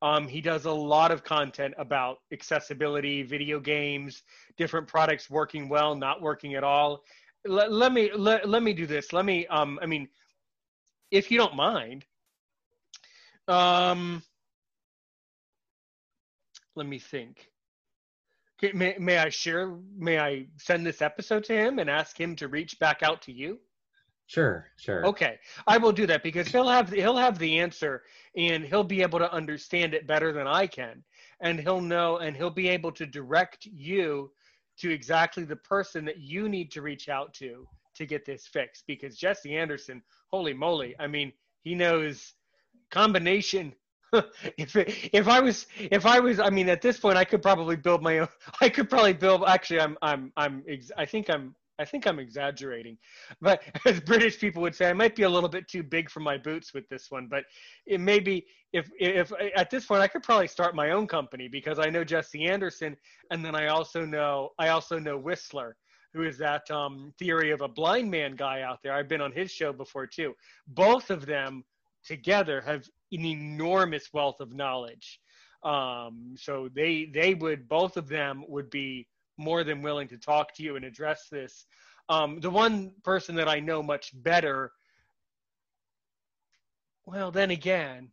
[0.00, 4.22] Um, he does a lot of content about accessibility, video games,
[4.56, 7.02] different products working well, not working at all.
[7.44, 9.12] Let, let me let, let me do this.
[9.12, 9.46] Let me.
[9.48, 10.08] Um, I mean,
[11.10, 12.06] if you don't mind,
[13.48, 14.22] um,
[16.76, 17.48] let me think.
[18.62, 19.76] Okay, may, may I share?
[19.96, 23.32] May I send this episode to him and ask him to reach back out to
[23.32, 23.58] you?
[24.26, 25.06] Sure, sure.
[25.06, 28.02] Okay, I will do that because he'll have he'll have the answer
[28.36, 31.02] and he'll be able to understand it better than I can,
[31.40, 34.30] and he'll know and he'll be able to direct you
[34.80, 38.84] to exactly the person that you need to reach out to to get this fixed
[38.86, 41.32] because Jesse Anderson, holy moly, I mean,
[41.62, 42.34] he knows
[42.90, 43.74] combination.
[44.56, 47.76] If if I was if I was I mean at this point I could probably
[47.76, 48.28] build my own
[48.62, 50.64] I could probably build actually I'm I'm I'm
[50.96, 52.96] I think I'm I think I'm exaggerating
[53.42, 56.20] but as British people would say I might be a little bit too big for
[56.20, 57.44] my boots with this one but
[57.84, 61.46] it may be if if at this point I could probably start my own company
[61.46, 62.96] because I know Jesse Anderson
[63.30, 65.76] and then I also know I also know Whistler
[66.14, 68.92] who is that um, theory of a blind man guy out there.
[68.94, 70.34] I've been on his show before too.
[70.66, 71.64] Both of them
[72.08, 75.20] together have an enormous wealth of knowledge.
[75.62, 80.54] Um, so they they would both of them would be more than willing to talk
[80.54, 81.66] to you and address this.
[82.08, 84.72] Um, the one person that I know much better,
[87.06, 88.10] well, then again,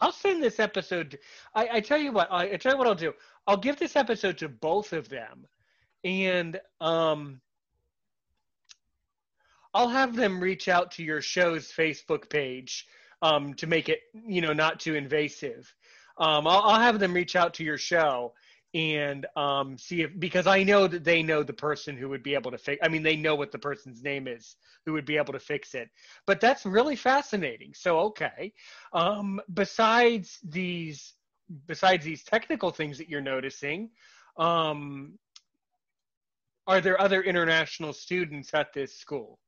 [0.00, 1.18] I'll send this episode.
[1.54, 2.28] I, I, tell you what.
[2.30, 3.14] I, I, tell you what I'll do.
[3.46, 5.46] I'll give this episode to both of them,
[6.04, 7.40] and um,
[9.74, 12.86] I'll have them reach out to your show's Facebook page
[13.22, 15.72] um, to make it, you know, not too invasive.
[16.18, 18.34] Um, I'll, I'll, have them reach out to your show
[18.72, 22.34] and um, see if because I know that they know the person who would be
[22.34, 22.80] able to fix.
[22.84, 24.56] I mean, they know what the person's name is
[24.86, 25.90] who would be able to fix it.
[26.26, 27.72] But that's really fascinating.
[27.74, 28.52] So okay,
[28.92, 31.14] um, besides these
[31.66, 33.90] besides these technical things that you're noticing,
[34.36, 35.18] um,
[36.66, 39.38] are there other international students at this school?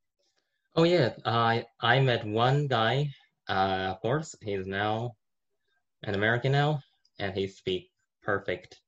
[0.77, 3.11] Oh yeah, I I met one guy.
[3.49, 5.17] Uh, of course, he's now
[6.03, 6.83] an American now,
[7.19, 7.91] and he speaks
[8.23, 8.83] perfect.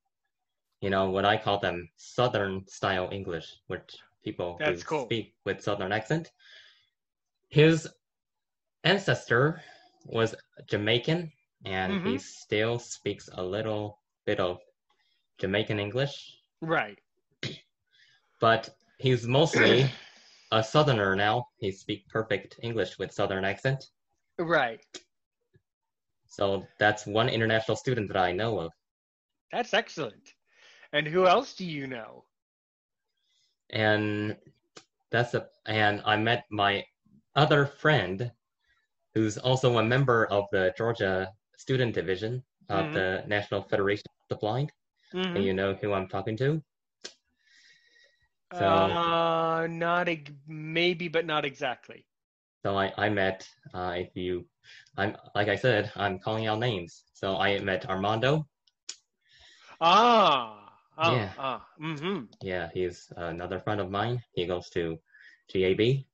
[0.80, 5.06] You know what I call them Southern style English, which people That's cool.
[5.06, 6.32] speak with Southern accent.
[7.50, 7.86] His
[8.84, 9.62] ancestor
[10.06, 10.34] was
[10.66, 11.32] Jamaican,
[11.64, 12.04] and Mhm.
[12.04, 14.60] he still speaks a little bit of
[15.38, 17.00] Jamaican English, Right.
[18.40, 19.90] but he's mostly
[20.50, 21.48] a southerner now.
[21.58, 23.84] He speaks perfect English with southern accent.
[24.38, 24.84] Right.
[26.26, 28.72] So that's one international student that I know of.
[29.52, 30.34] That's excellent.
[30.92, 32.24] And who else do you know?
[33.70, 34.36] And
[35.10, 36.84] that's a and I met my
[37.34, 38.32] other friend
[39.14, 42.92] who's also a member of the Georgia Student Division of Mhm.
[42.94, 44.72] the National Federation of the Blind.
[45.12, 45.36] Mhm.
[45.36, 46.62] And you know who I'm talking to?
[48.52, 52.04] So- uh, not ex- maybe, but not exactly.
[52.64, 54.46] So I, I met uh, if you
[54.96, 57.04] I'm like I said, I'm calling out names.
[57.14, 58.46] So I met Armando.
[59.80, 61.30] Ah, ah, Yeah.
[61.38, 61.66] ah.
[61.80, 62.24] Mm-hmm.
[62.42, 64.22] Yeah, he's another friend of mine.
[64.34, 64.98] He goes to
[65.52, 66.04] GAB.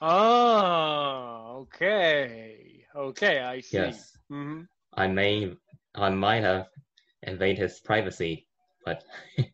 [0.00, 3.76] Oh, okay, okay, I see.
[3.78, 4.16] Yes.
[4.30, 4.62] Mm-hmm.
[4.94, 5.56] I may
[5.94, 6.68] I might have
[7.22, 8.46] invaded his privacy,
[8.84, 9.02] but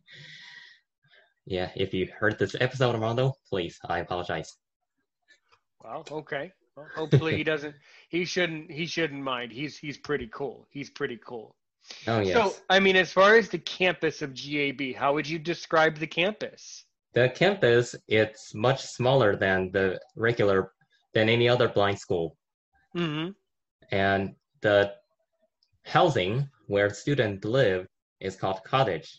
[1.49, 4.55] yeah, if you heard this episode, Armando, please, I apologize.
[5.83, 6.51] Well, okay.
[6.75, 7.75] Well, hopefully he doesn't.
[8.09, 8.71] He shouldn't.
[8.71, 9.51] He shouldn't mind.
[9.51, 10.67] He's he's pretty cool.
[10.69, 11.55] He's pretty cool.
[12.07, 12.35] Oh yes.
[12.35, 16.07] So, I mean, as far as the campus of GAB, how would you describe the
[16.07, 16.85] campus?
[17.13, 20.73] the campus it's much smaller than the regular
[21.15, 22.37] than any other blind school.
[22.95, 23.31] Mm-hmm.
[23.91, 24.93] And the
[25.85, 27.87] housing where students live
[28.19, 29.09] is called cottage,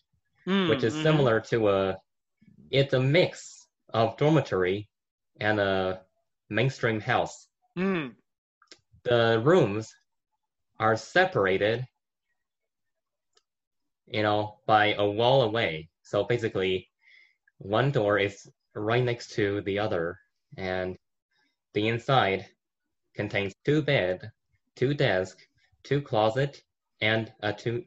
[0.71, 1.03] which is Mhm.
[1.03, 1.97] similar to a
[2.71, 4.89] it's a mix of dormitory
[5.41, 6.01] and a
[6.49, 7.49] mainstream house.
[7.79, 8.15] Mm.
[9.05, 9.89] the rooms
[10.79, 11.87] are separated
[14.07, 16.89] you know by a wall away so basically
[17.59, 20.19] one door is right next to the other
[20.57, 20.97] and
[21.75, 22.47] the inside
[23.15, 24.31] contains two bed
[24.75, 25.39] two desk
[25.85, 26.61] two closet
[27.01, 27.85] and a two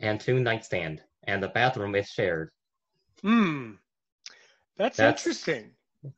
[0.00, 2.50] and two nightstand and the bathroom is shared
[3.22, 3.78] Mm.
[4.76, 5.70] That's, That's- interesting.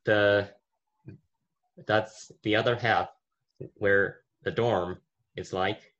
[0.04, 0.48] the
[1.86, 3.08] that's the other half
[3.74, 4.98] where the dorm
[5.36, 5.92] is like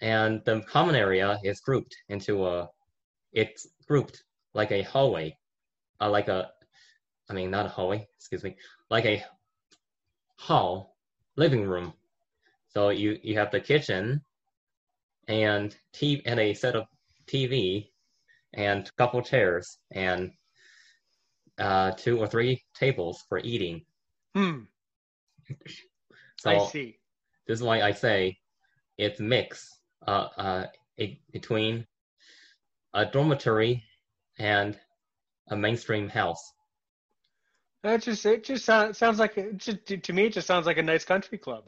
[0.00, 2.68] and the common area is grouped into a
[3.32, 5.36] it's grouped like a hallway
[6.00, 6.50] uh, like a
[7.30, 8.56] i mean not a hallway excuse me
[8.90, 9.22] like a
[10.36, 10.96] hall
[11.36, 11.92] living room
[12.68, 14.20] so you you have the kitchen
[15.28, 16.86] and t and a set of
[17.26, 17.88] tv
[18.54, 20.30] and a couple chairs and
[21.58, 23.84] uh, two or three tables for eating
[24.34, 24.60] Hmm.
[26.38, 26.98] so I see.
[27.46, 28.38] this is why I say
[28.98, 29.68] it's mix
[30.06, 30.66] uh, uh,
[30.96, 31.86] it, between
[32.94, 33.82] a dormitory
[34.38, 34.78] and
[35.50, 36.52] a mainstream house.
[37.82, 40.82] That just it just sounds sounds like just, to me it just sounds like a
[40.82, 41.64] nice country club.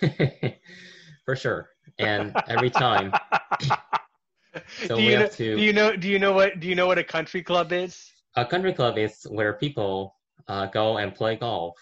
[1.24, 1.70] For sure.
[1.98, 3.14] And every time,
[4.86, 5.56] so do we you have know, to.
[5.56, 8.09] do you know do you know what do you know what a country club is?
[8.36, 10.16] A country club is where people
[10.48, 11.76] uh, go and play golf,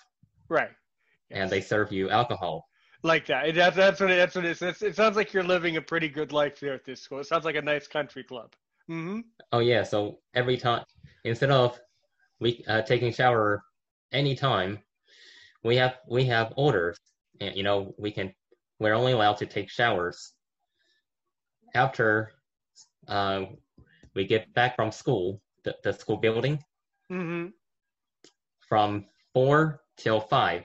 [0.48, 0.70] Right.
[1.30, 2.66] and they serve you alcohol.
[3.02, 3.54] like that.
[3.54, 4.62] That's that's what it, that's what it is.
[4.62, 7.20] It's, it sounds like you're living a pretty good life there at this school.
[7.20, 8.52] It sounds like a nice country club.
[8.87, 9.20] hmm
[9.52, 10.84] Oh yeah, so every time
[11.24, 11.78] instead of
[12.40, 13.62] we uh, taking shower
[14.12, 14.78] anytime,
[15.64, 16.98] we have we have orders,
[17.40, 18.32] and you know we can
[18.80, 20.32] we're only allowed to take showers
[21.74, 22.32] after
[23.08, 23.44] uh,
[24.14, 26.64] we get back from school, the, the school building,
[27.11, 27.48] hmm
[28.68, 30.64] from four till five.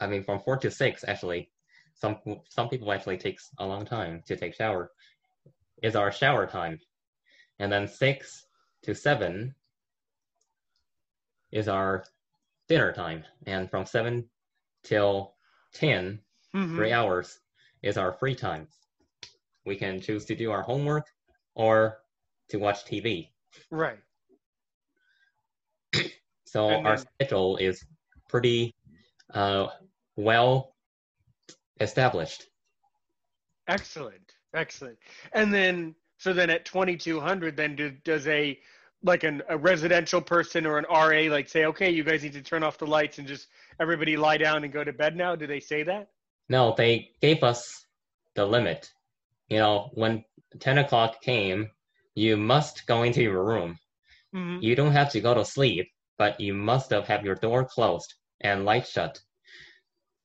[0.00, 1.50] I mean, from four to six actually.
[1.94, 2.18] Some
[2.50, 4.92] some people actually takes a long time to take shower.
[5.82, 6.78] Is our shower time,
[7.58, 8.46] and then six
[8.82, 9.54] to seven
[11.52, 12.04] is our
[12.68, 14.30] dinner time, and from seven
[14.82, 15.36] till
[15.74, 17.40] 10, hmm three hours
[17.82, 18.68] is our free time.
[19.66, 21.06] We can choose to do our homework
[21.54, 22.02] or
[22.48, 23.32] to watch TV.
[23.70, 23.98] Right.
[26.46, 27.84] So And our schedule is
[28.28, 28.74] pretty
[29.34, 29.68] uh,
[30.16, 30.74] well
[31.80, 32.46] established.
[33.68, 34.32] Excellent.
[34.54, 34.98] Excellent.
[35.32, 38.58] And then, so then at 2200, then do, does a
[39.02, 42.42] like an, a residential person or an RA like say, okay, you guys need to
[42.42, 45.36] turn off the lights and just everybody lie down and go to bed now?
[45.36, 46.08] Do they say that?
[46.48, 47.86] No, they gave us
[48.34, 48.90] the limit.
[49.48, 50.24] You know, when
[50.58, 51.70] 10 o'clock came,
[52.14, 53.78] you must go into your room.
[54.32, 57.64] hmm You don't have to go to sleep, but you must have, have your door
[57.64, 59.20] closed and light shut.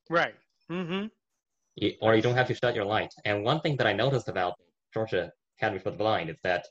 [0.10, 0.36] Right.
[0.70, 1.08] Mm-hmm.
[1.76, 3.14] You, or you don't have to shut your light.
[3.26, 4.56] And one thing that I noticed about
[4.94, 6.66] Georgia Academy for the Blind is that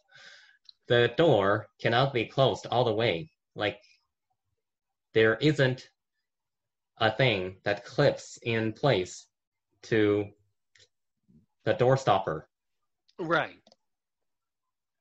[0.89, 3.31] the door cannot be closed all the way.
[3.55, 3.79] Like
[5.15, 5.89] there isn't
[6.99, 9.27] a thing that clips in place
[9.83, 10.27] to
[11.65, 12.49] the door stopper.
[13.19, 13.57] Right.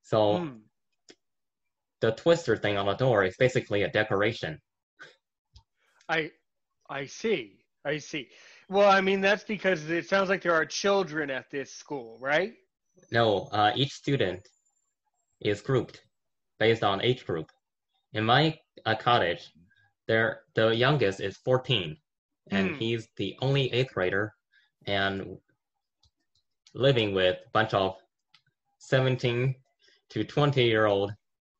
[0.03, 0.61] So Mm.
[2.01, 4.59] The twister thing on the door is basically a decoration.
[6.07, 6.31] I
[6.89, 7.65] I see.
[7.85, 8.29] I see.
[8.69, 12.53] Well, I mean that's because it sounds like there are children at this school, right?
[13.11, 14.47] No, uh, each student
[15.41, 16.01] is grouped
[16.59, 17.51] based on age group.
[18.13, 19.51] In my uh, cottage,
[20.07, 21.97] there the youngest is 14,
[22.51, 22.75] and Hmm.
[22.75, 24.33] he's the only eighth grader,
[24.87, 25.37] and
[26.73, 27.95] living with a bunch of
[28.79, 29.55] 17
[30.09, 31.11] to 20 year old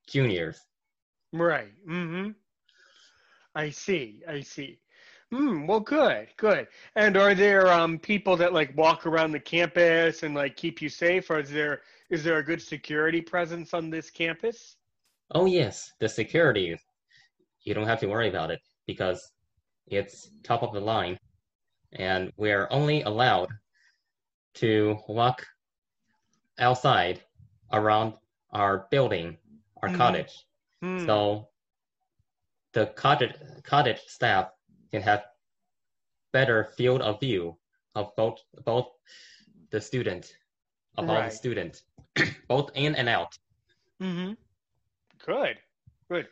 [0.09, 0.59] juniors.
[1.31, 1.71] Right.
[1.87, 2.31] Mm-hmm.
[3.55, 4.21] I see.
[4.27, 4.79] I see.
[5.31, 5.67] Hmm.
[5.67, 6.27] Well, good.
[6.37, 6.67] Good.
[6.95, 10.89] And are there um people that like walk around the campus and like keep you
[10.89, 14.77] safe, or is there is there a good security presence on this campus?
[15.31, 16.75] Oh yes, the security.
[17.61, 19.31] You don't have to worry about it because
[19.85, 21.19] it's top of the line,
[21.93, 23.49] and we're only allowed
[24.55, 25.45] to walk
[26.57, 27.21] outside
[27.71, 28.13] around
[28.51, 29.37] our building,
[29.81, 29.97] our Mhm.
[29.97, 30.45] cottage.
[30.81, 31.05] Hmm.
[31.05, 31.49] So
[32.73, 34.51] the cottage cottage staff
[34.91, 35.25] can have
[36.31, 37.57] better field of view
[37.95, 38.87] of both both
[39.71, 40.37] the student
[40.97, 41.83] of all the student,
[42.47, 43.37] both in and out.
[44.01, 44.33] Mm-hmm.
[45.25, 45.59] Good,
[46.09, 46.27] good.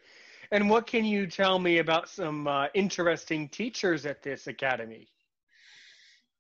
[0.52, 5.08] And what can you tell me about some uh, interesting teachers at this academy?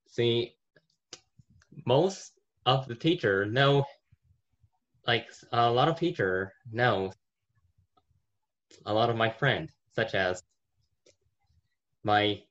[0.07, 0.55] See,
[1.85, 2.33] most
[2.65, 3.85] of the teacher know,
[5.07, 7.11] like a lot of teacher know
[8.85, 10.43] a lot of my friend, such as
[12.03, 12.41] my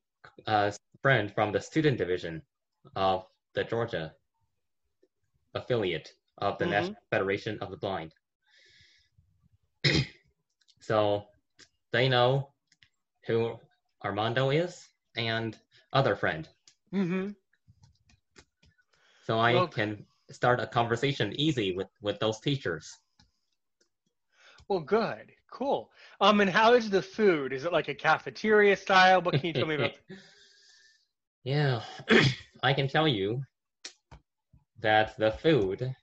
[0.46, 0.70] uh,
[1.02, 2.42] friend from the student division
[2.96, 4.12] of the Georgia
[5.54, 6.70] affiliate of the Mhm.
[6.70, 8.12] National Federation of the Blind.
[10.80, 11.24] so
[11.92, 12.52] they know
[13.26, 13.58] who
[14.04, 15.56] Armando is and
[15.92, 16.48] other friend.
[16.92, 17.30] Mm-hmm.
[19.24, 22.98] So I Well- can start a conversation easy with with those teachers.
[24.68, 25.90] Well, good, cool.
[26.20, 27.52] Um, and how is the food?
[27.52, 29.22] Is it like a cafeteria style?
[29.22, 29.92] What can you tell me about?
[31.44, 31.82] yeah,
[32.62, 33.42] I can tell you
[34.80, 35.94] that the food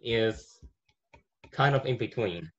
[0.00, 0.60] is
[1.50, 2.50] kind of in between.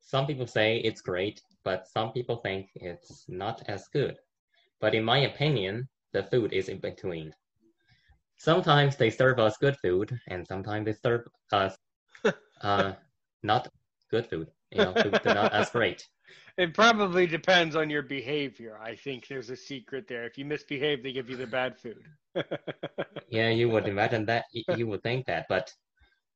[0.00, 4.16] Some people say it's great, but some people think it's not as good.
[4.80, 7.32] But in my opinion, the food is in between.
[8.40, 11.76] Sometimes they serve us good food, and sometimes they serve us
[12.62, 12.92] uh,
[13.42, 13.68] not
[14.10, 14.50] good food.
[14.72, 16.08] You know, food not as great.
[16.56, 18.78] It probably depends on your behavior.
[18.80, 20.24] I think there's a secret there.
[20.26, 22.04] If you misbehave, they give you the bad food.
[23.28, 24.44] Yeah, you would imagine that.
[24.52, 25.72] You would think that, but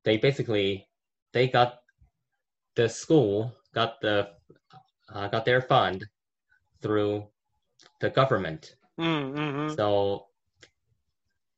[0.05, 0.89] they basically
[1.33, 1.79] they got
[2.77, 4.31] the school got the
[5.13, 6.05] uh, got their fund
[6.83, 7.27] through
[8.01, 9.75] the government, mm-hmm.
[9.75, 10.27] so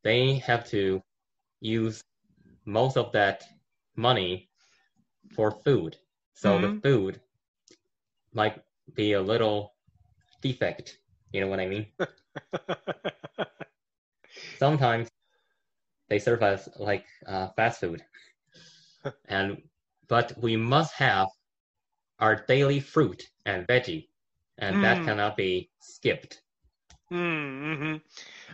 [0.06, 1.04] they have to
[1.60, 2.02] use
[2.66, 3.44] most of that
[3.96, 4.50] money
[5.34, 5.96] for food.
[6.34, 6.72] So Mhm.
[6.72, 7.20] the food
[8.32, 8.62] might
[8.94, 9.74] be a little
[10.42, 10.98] defect.
[11.32, 11.86] You know what I mean?
[14.54, 15.08] Sometimes
[16.08, 18.04] they serve us like uh, fast food,
[19.28, 19.68] and
[20.08, 21.28] but we must have
[22.20, 24.08] our daily fruit and veggie,
[24.58, 25.16] and that Mm.
[25.16, 26.42] cannot be skipped.
[27.12, 27.96] Mm-hmm.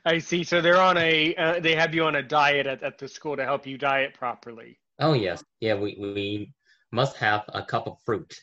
[0.05, 0.45] I see.
[0.45, 3.37] So they're on a uh, they have you on a diet at, at the school
[3.37, 4.79] to help you diet properly.
[4.99, 6.53] Oh yes, yeah, we we
[6.91, 8.35] must have a cup of fruit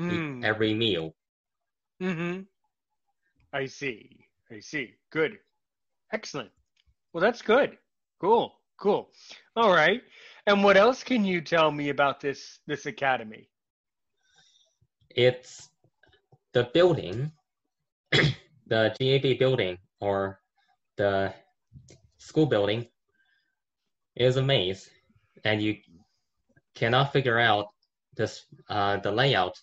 [0.00, 0.44] Mm.
[0.44, 1.14] every meal.
[2.02, 2.42] Mm-hmm.
[3.52, 4.26] I see.
[4.50, 4.94] I see.
[5.10, 5.38] Good.
[6.12, 6.50] Excellent.
[7.12, 7.76] Well, that's good.
[8.20, 8.52] Cool.
[8.80, 9.10] Cool.
[9.54, 10.02] All right.
[10.46, 13.48] And what else can you tell me about this this academy?
[15.10, 15.68] It's
[16.52, 17.30] the building,
[18.66, 20.40] the GAB building or
[20.96, 21.32] the
[22.18, 22.86] school building
[24.16, 24.88] is a maze,
[25.44, 25.76] and you
[26.74, 27.66] cannot figure out
[28.16, 29.58] this uh, the layout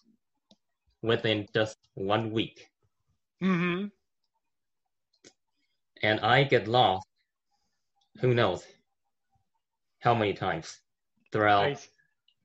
[1.01, 2.67] within just one week.
[3.43, 3.87] Mm-hmm.
[6.01, 7.05] And I get lost.
[8.21, 8.63] Who knows
[9.99, 10.81] how many times
[11.31, 11.87] throughout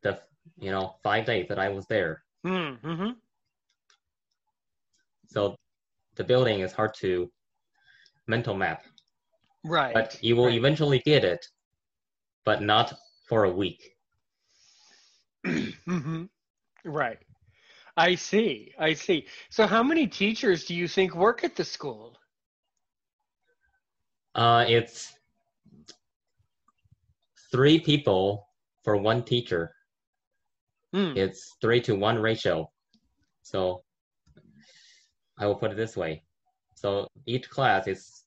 [0.02, 0.20] the
[0.59, 2.22] you know five days that I was there.
[2.46, 3.11] mm-hmm.
[5.28, 5.57] So
[6.17, 7.31] the building is hard to
[8.27, 8.83] mental map,
[9.65, 9.95] Right.
[9.95, 10.55] but you will right.
[10.55, 11.45] eventually get it,
[12.45, 12.95] but not
[13.29, 13.97] for a week.
[15.45, 16.25] hmm
[16.85, 17.19] Right.
[17.97, 18.73] I see.
[18.79, 19.27] I see.
[19.51, 22.17] So, how many teachers do you think work at the school?
[24.35, 25.12] Uh, it's
[27.53, 28.49] three people
[28.83, 29.73] for one teacher.
[30.93, 31.12] Hmm.
[31.17, 32.69] It's three to one ratio.
[33.43, 33.83] So
[35.39, 36.22] I will put it this way.
[36.74, 38.24] So each class is,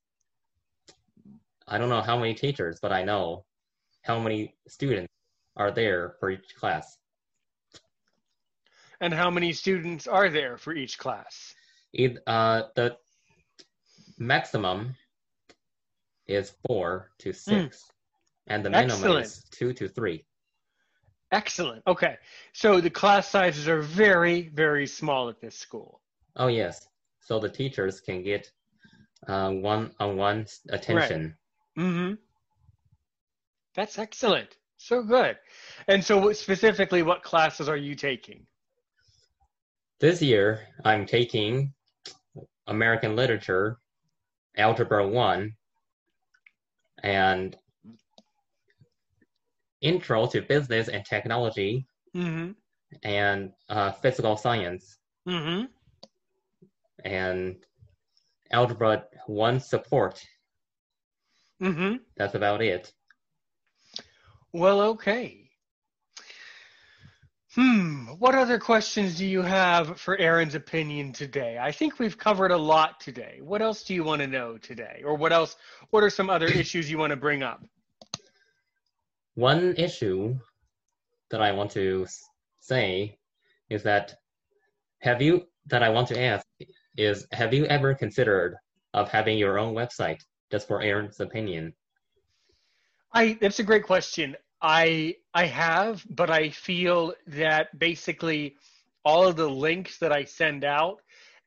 [1.68, 3.46] I don't know how many teachers, but I know
[4.04, 5.12] how many students
[5.56, 6.98] are there for each class.
[9.00, 11.54] And how many students are there for each class?
[11.94, 12.98] It, uh, the
[14.18, 14.96] maximum
[16.26, 17.90] is four to six,
[18.48, 19.26] and the minimum Excellent.
[19.26, 20.26] is two to three.
[21.32, 21.84] Excellent.
[21.86, 22.16] Okay.
[22.54, 26.02] So, the class sizes are very, very small at this school.
[26.40, 26.87] Oh yes,
[27.28, 28.50] so the teachers can get
[29.28, 31.36] uh, one-on-one attention.
[31.78, 32.14] Mm-hmm.
[33.76, 34.56] That's excellent.
[34.78, 35.36] So good.
[35.90, 38.46] And so, specifically, what classes are you taking?
[40.00, 41.74] This year, I'm taking
[42.68, 43.78] American Literature,
[44.56, 45.52] Algebra 1,
[47.04, 47.58] and
[49.82, 52.52] Intro to Business and Technology, Mm-hmm.
[53.04, 54.98] and uh, Physical Science,
[55.28, 55.66] Mm-hmm.
[57.04, 57.58] And
[58.52, 60.24] Algebra 1 Support.
[61.62, 61.96] Mm-hmm.
[62.16, 62.92] That's about it.
[64.54, 65.48] Well, okay.
[67.58, 68.06] Hmm.
[68.20, 71.58] What other questions do you have for Aaron's opinion today?
[71.60, 73.40] I think we've covered a lot today.
[73.42, 75.02] What else do you want to know today?
[75.04, 75.56] Or what else?
[75.90, 77.66] What are some other issues you want to bring up?
[79.34, 80.36] One issue
[81.32, 82.06] that I want to
[82.60, 83.18] say
[83.70, 84.16] is that
[85.00, 86.46] have you that I want to ask
[86.98, 88.58] is have you ever considered
[88.94, 90.22] of having your own website
[90.52, 91.74] just for Aaron's opinion?
[93.14, 94.36] I that's a great question.
[94.62, 98.56] I I have, but I feel that basically
[99.06, 101.00] all of the links that I send out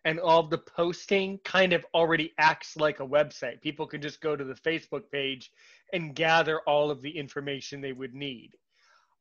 [0.05, 3.61] and all the posting kind of already acts like a website.
[3.61, 5.51] People can just go to the Facebook page
[5.93, 8.53] and gather all of the information they would need.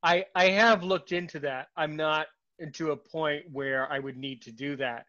[0.04, 1.68] I I have looked into that.
[1.76, 2.28] I'm not
[2.74, 5.06] to a point where I would need to do that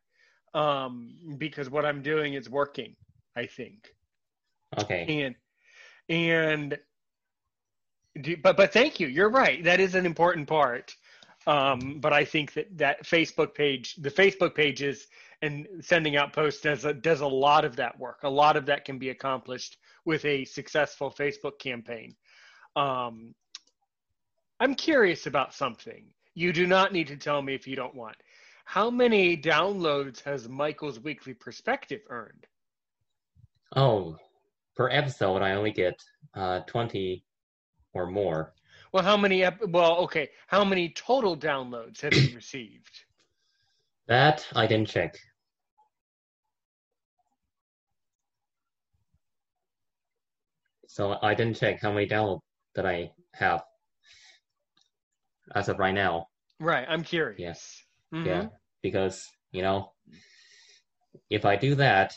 [0.55, 2.96] um, because what I'm doing is working.
[3.36, 3.94] I think.
[4.78, 5.24] Okay.
[5.24, 5.34] and
[6.09, 6.78] and
[8.20, 9.07] do, but but thank you.
[9.07, 9.62] You're right.
[9.64, 10.94] That is an important part.
[11.46, 15.07] Um, but i think that that facebook page the facebook pages
[15.40, 18.18] and sending out posts does a, does a lot of that work.
[18.24, 22.14] A lot of that can be accomplished with a successful facebook campaign.
[22.76, 23.34] Um,
[24.61, 26.05] i'm curious about something.
[26.34, 28.16] You do not need to tell me if you don't want
[28.75, 32.47] how many downloads has michael's weekly perspective earned
[33.75, 34.16] Oh,
[34.77, 35.95] per episode I only get
[36.35, 37.25] uh 20
[37.95, 38.53] or more.
[38.93, 39.45] Well, how many?
[39.45, 40.31] ep- Well, okay.
[40.49, 42.95] How many total downloads have you received?
[44.09, 45.16] That I didn't check.
[50.89, 52.41] So I didn't check how many downloads
[52.75, 53.62] that I have
[55.55, 56.27] as of right now.
[56.59, 56.87] Right.
[56.89, 57.85] I'm curious.
[58.12, 58.27] Mhm.
[58.27, 58.47] Yeah,
[58.83, 59.93] because you know,
[61.28, 62.14] if I do that,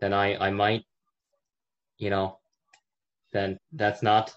[0.00, 0.84] then I I might,
[1.98, 2.38] you know,
[3.32, 4.34] then that's not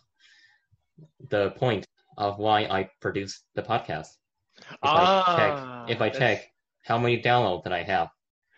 [1.29, 1.85] the point
[2.17, 4.07] of why I produce the podcast.
[4.57, 5.35] if I Ah,
[5.85, 6.51] check if I check
[6.83, 8.09] how many downloads that I have.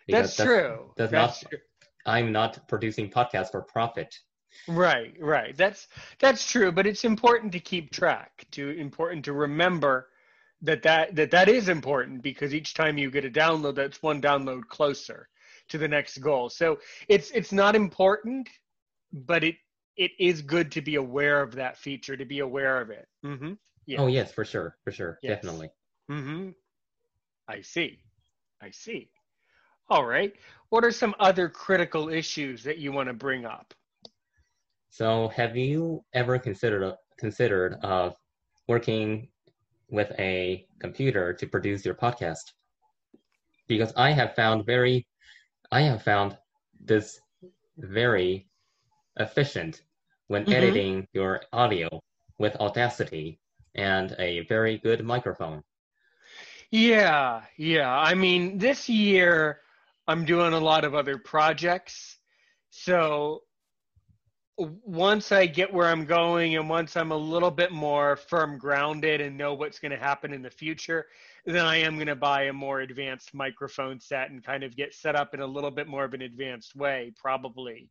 [0.08, 0.92] That's true.
[0.96, 1.58] does That's not- true.
[2.06, 4.14] I'm not producing podcasts for profit.
[4.66, 5.54] Right, right.
[5.56, 5.86] That's
[6.18, 8.46] that's true, but it's important to keep track.
[8.52, 10.08] To important to remember
[10.62, 14.20] that that that that is important because each time you get a download, that's one
[14.20, 15.28] download closer
[15.68, 16.48] to the next goal.
[16.50, 18.48] So it's it's not important,
[19.12, 19.56] but it
[19.96, 23.06] it is good to be aware of that feature, to be aware of it.
[23.24, 23.52] Mm-hmm.
[23.86, 24.00] Yeah.
[24.00, 25.36] Oh yes, for sure, for sure, Yes.
[25.36, 25.70] definitely.
[26.10, 26.50] Mm-hmm.
[27.48, 27.98] I see.
[28.62, 29.10] I see.
[29.88, 30.32] All right.
[30.68, 33.74] What are some other critical issues that you want to bring up?
[34.90, 38.10] So, have you ever considered considered uh,
[38.68, 39.28] working
[39.90, 42.52] with a computer to produce your podcast?
[43.68, 45.06] Because I have found very,
[45.70, 46.36] I have found
[46.80, 47.20] this
[47.76, 48.48] very
[49.16, 49.82] efficient
[50.28, 50.54] when Mhm.
[50.54, 52.00] editing your audio
[52.38, 53.40] with Audacity
[53.74, 55.62] and a very good microphone.
[56.70, 57.90] Yeah, yeah.
[57.90, 59.60] I mean, this year
[60.06, 62.18] I'm doing a lot of other projects.
[62.70, 63.42] So
[64.84, 69.20] once I get where I'm going and once I'm a little bit more firm grounded
[69.20, 71.06] and know what's going to happen in the future,
[71.46, 74.94] then I am going to buy a more advanced microphone set and kind of get
[74.94, 77.88] set up in a little bit more of an advanced way, probably.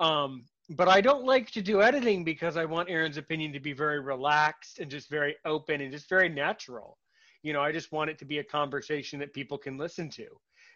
[0.00, 3.72] Um, but I don't like to do editing because I want Aaron's opinion to be
[3.72, 6.98] very relaxed and just very open and just very natural.
[7.42, 10.26] You know i just want it to be a conversation that people can listen to.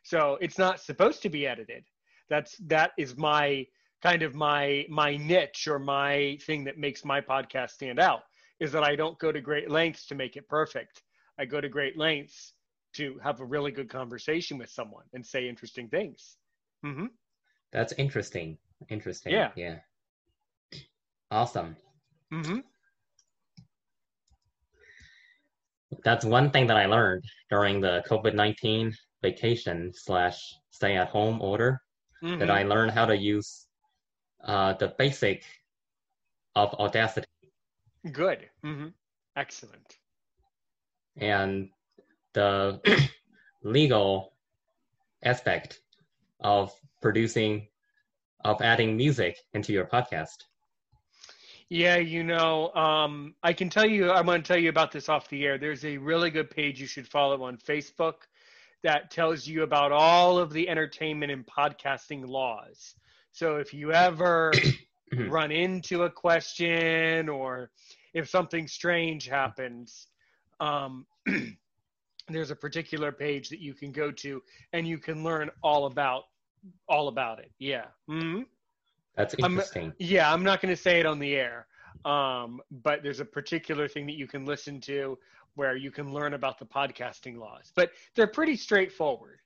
[0.02, 1.84] So it's not supposed to be edited.
[2.28, 3.66] That's that is my
[4.02, 8.22] kind of my my niche or my thing that makes my podcast stand out
[8.60, 11.02] is that i don't go to great lengths to make it perfect
[11.38, 12.54] i go to great lengths
[12.94, 16.36] to have a really good conversation with someone and say interesting things
[16.82, 17.06] hmm
[17.72, 18.58] That's interesting.
[18.88, 19.32] Interesting.
[19.32, 19.50] Yeah.
[19.56, 19.78] Yeah.
[21.30, 21.76] Awesome.
[22.30, 22.60] hmm
[26.04, 30.38] That's one thing that I learned during the COVID 19 vacation slash
[30.70, 31.80] stay at home order
[32.22, 32.38] Mm-hmm.
[32.40, 33.65] that I learned how to use
[34.44, 35.42] uh, the basic
[36.54, 37.26] of Audacity
[38.12, 38.88] good hmm
[39.36, 39.98] excellent
[41.16, 41.68] and
[42.34, 42.80] the
[43.62, 44.34] legal
[45.24, 45.80] aspect
[46.40, 47.68] of producing,
[48.44, 50.44] of adding music into your podcast.
[51.68, 55.08] Yeah, you know, um, I can tell you, I'm going to tell you about this
[55.08, 55.58] off the air.
[55.58, 58.28] There's a really good page you should follow on Facebook
[58.84, 62.94] that tells you about all of the entertainment and podcasting laws.
[63.36, 64.50] So if you ever
[65.28, 67.70] run into a question or
[68.14, 70.06] if something strange happens,
[70.58, 71.04] um,
[72.28, 76.22] there's a particular page that you can go to and you can learn all about
[76.88, 77.52] all about it.
[77.58, 77.84] Yeah.
[78.08, 78.40] hmm
[79.16, 79.92] That's I'm- interesting.
[79.98, 81.66] yeah, I'm not going to say it on the air,
[82.06, 85.18] um, but there's a particular thing that you can listen to
[85.56, 87.70] where you can learn about the podcasting laws.
[87.76, 89.40] But they're pretty straightforward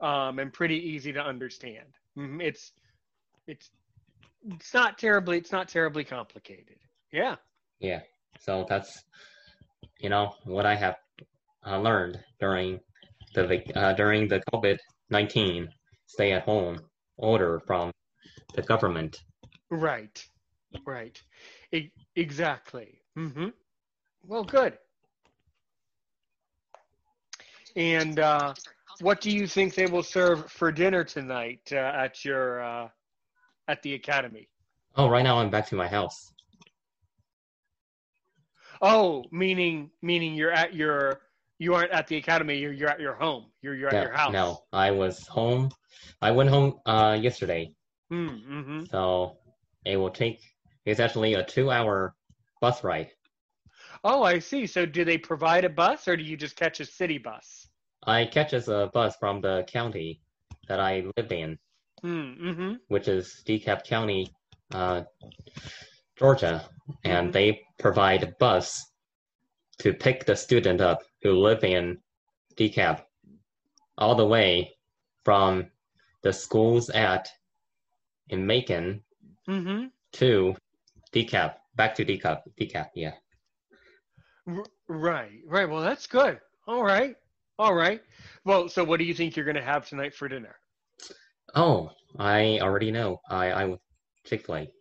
[0.00, 1.86] um, and pretty easy to understand.
[2.18, 2.72] Mhm, It's
[3.48, 3.70] it's
[4.48, 6.76] it's not terribly it's not terribly complicated.
[7.12, 7.36] Yeah.
[7.80, 8.00] Yeah.
[8.40, 9.04] So that's,
[9.98, 10.96] you know, what I have
[11.66, 12.80] uh, learned during
[13.34, 14.78] the uh, during the COVID
[15.10, 15.68] nineteen
[16.06, 16.78] stay at home
[17.16, 17.90] order from
[18.54, 19.16] the government.
[19.70, 20.24] Right.
[20.86, 21.20] Right.
[21.72, 23.00] E- exactly.
[23.16, 23.48] hmm
[24.26, 24.78] Well, good.
[27.76, 28.54] And uh,
[29.00, 32.88] what do you think they will serve for dinner tonight uh, at your uh,
[33.68, 34.48] at the academy?
[34.96, 36.32] Oh, right now I'm back to my house.
[38.80, 41.20] Oh, meaning meaning you're at your
[41.58, 42.56] you aren't at the academy.
[42.58, 43.46] You're you're at your home.
[43.62, 44.32] You're you're at No, your house.
[44.32, 45.70] no, I was home.
[46.22, 47.74] I went home uh, yesterday,
[48.12, 48.84] Mm-hmm.
[48.86, 49.36] so
[49.84, 50.40] it will take.
[50.84, 52.14] It's actually a two-hour
[52.60, 53.10] bus ride.
[54.04, 54.66] Oh, I see.
[54.66, 57.68] So do they provide a bus, or do you just catch a city bus?
[58.04, 60.20] I catches a bus from the county
[60.68, 61.58] that I live in,
[62.02, 62.74] Mm-hmm.
[62.88, 64.30] which is DeKalb County,
[64.72, 65.02] uh,
[66.18, 66.68] Georgia,
[67.04, 67.32] and Mhm.
[67.32, 68.84] they provide a bus
[69.78, 72.00] to pick the student up who live in
[72.56, 73.04] DeKalb,
[73.96, 74.76] all the way
[75.24, 75.70] from
[76.22, 77.28] the schools at
[78.28, 79.02] in Macon
[79.48, 79.86] Mm-hmm.
[80.12, 80.54] to
[81.12, 83.14] DeKalb, back to DeKalb, DeKalb, yeah.
[84.46, 85.68] R- Right, right.
[85.68, 86.40] Well, that's good.
[86.66, 87.16] All right,
[87.58, 88.02] all right.
[88.44, 90.57] Well, so what do you think you're going to have tonight for dinner?
[91.54, 93.20] Oh, I already know.
[93.28, 93.78] I I
[94.24, 94.72] Chick Fil A.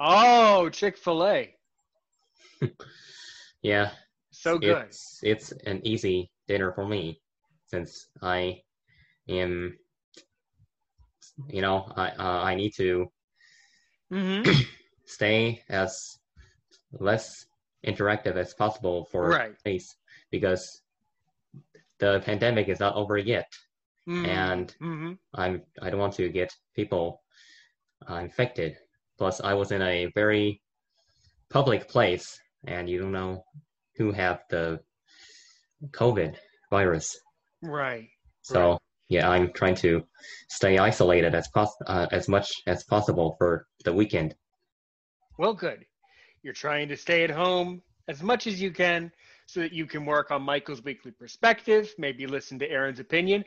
[0.00, 1.54] Oh, Chick Fil A.
[3.62, 3.90] Yeah,
[4.30, 4.90] So good.
[4.90, 7.20] It's it's an easy dinner for me
[7.66, 8.62] since I
[9.28, 9.78] am,
[11.48, 13.10] you know, I uh, I need to
[14.12, 14.48] Mm-hmm.
[15.06, 16.18] stay as
[16.92, 17.46] less
[17.86, 19.56] interactive as possible for Right.
[19.58, 19.96] space
[20.30, 20.82] because
[21.98, 23.46] the pandemic is not over yet,
[24.08, 24.26] Mhm.
[24.26, 25.18] and Mhm.
[25.34, 27.22] I'm I don't want to get people
[28.08, 28.76] uh, infected.
[29.18, 30.62] Plus, I was in a very
[31.50, 33.44] public place, and you don't know
[33.96, 34.80] who have the
[35.90, 36.36] COVID
[36.70, 37.16] virus.
[37.62, 38.08] right.
[38.42, 38.78] So Right.
[39.08, 40.06] yeah, I'm trying to
[40.48, 44.34] stay isolated as pos- uh, as much as possible for the weekend.
[45.38, 45.84] Well, good.
[46.42, 49.12] You're trying to stay at home as much as you can
[49.46, 53.44] so that you can work on Michael's weekly perspective, maybe listen to Aaron's opinion.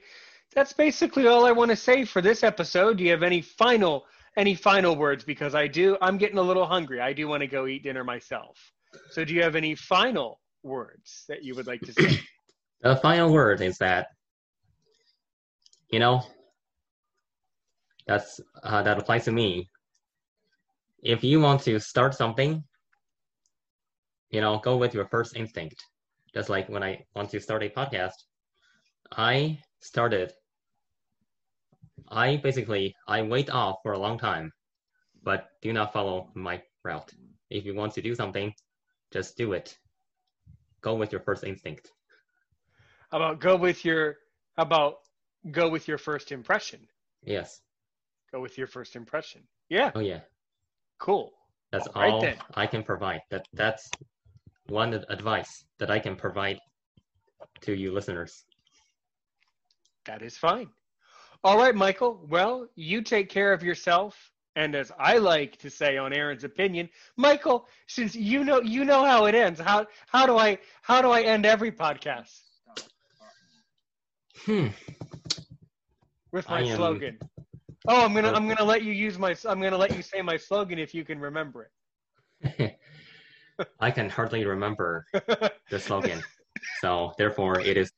[0.53, 2.97] That's basically all I want to say for this episode.
[2.97, 4.05] Do you have any final
[4.37, 7.01] any final words because I do I'm getting a little hungry.
[7.01, 8.57] I do want to go eat dinner myself.
[9.09, 12.19] So do you have any final words that you would like to say?
[12.83, 14.07] The final word is that
[15.91, 16.23] you know
[18.07, 19.69] that's uh, that applies to me.
[21.03, 22.63] If you want to start something,
[24.31, 25.83] you know, go with your first instinct.
[26.33, 28.17] Just like when I want to start a podcast,
[29.11, 30.33] I started.
[32.11, 34.51] I basically I wait off for a long time,
[35.23, 37.11] but do not follow my route.
[37.49, 38.53] If you want to do something,
[39.11, 39.77] just do it.
[40.81, 41.89] Go with your first instinct.
[43.11, 44.17] About go with your
[44.57, 44.95] about
[45.51, 46.87] go with your first impression?
[47.23, 47.61] Yes.
[48.31, 49.41] Go with your first impression.
[49.69, 50.21] Yeah, Oh yeah.
[50.99, 51.31] cool.
[51.71, 52.37] That's all then.
[52.55, 53.21] I can provide.
[53.29, 53.89] That that's
[54.67, 56.59] one advice that I can provide
[57.61, 58.43] to you listeners.
[60.05, 60.69] That is fine.
[61.43, 62.25] All right, Michael.
[62.29, 64.31] Well, you take care of yourself.
[64.57, 69.05] And as I like to say on Aaron's opinion, Michael, since you know you know
[69.05, 72.41] how it ends, how how do I how do I end every podcast
[74.45, 74.67] Hmm.
[76.33, 77.17] with my am- slogan?
[77.87, 80.35] Oh, I'm gonna I'm gonna let you use my I'm gonna let you say my
[80.35, 81.69] slogan if you can remember
[82.43, 82.77] it.
[83.79, 85.05] I can hardly remember
[85.69, 86.21] the slogan,
[86.81, 87.89] so therefore it is.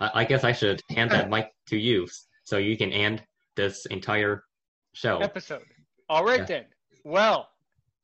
[0.00, 2.06] I, I guess I should hand that mic to you
[2.48, 3.22] so you can end
[3.56, 4.44] this entire
[4.94, 5.18] show.
[5.18, 5.64] Episode.
[6.08, 6.46] All right Yeah.
[6.46, 6.64] then.
[7.04, 7.50] Well,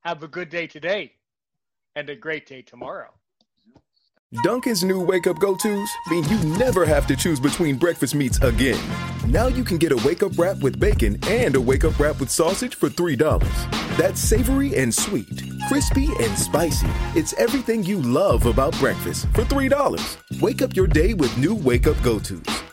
[0.04, 1.12] have a good day today,
[1.96, 3.08] and a great day tomorrow.
[4.42, 8.38] Dunkin's new wake up go tos mean you never have to choose between breakfast meats
[8.42, 8.78] again.
[9.28, 12.18] Now you can get a wake up wrap with bacon and a wake up wrap
[12.20, 13.16] with sausage for $3.
[13.96, 16.88] That's savory and sweet, crispy and spicy.
[17.14, 20.40] It's everything you love about breakfast for $3.
[20.42, 22.63] Wake up your day with new wake up go tos.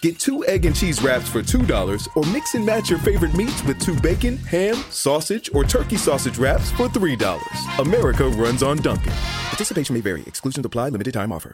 [0.00, 3.62] Get two egg and cheese wraps for $2 or mix and match your favorite meats
[3.64, 7.78] with two bacon, ham, sausage, or turkey sausage wraps for $3.
[7.78, 9.12] America runs on Dunkin'.
[9.12, 10.22] Participation may vary.
[10.26, 10.88] Exclusions apply.
[10.88, 11.50] Limited time offer.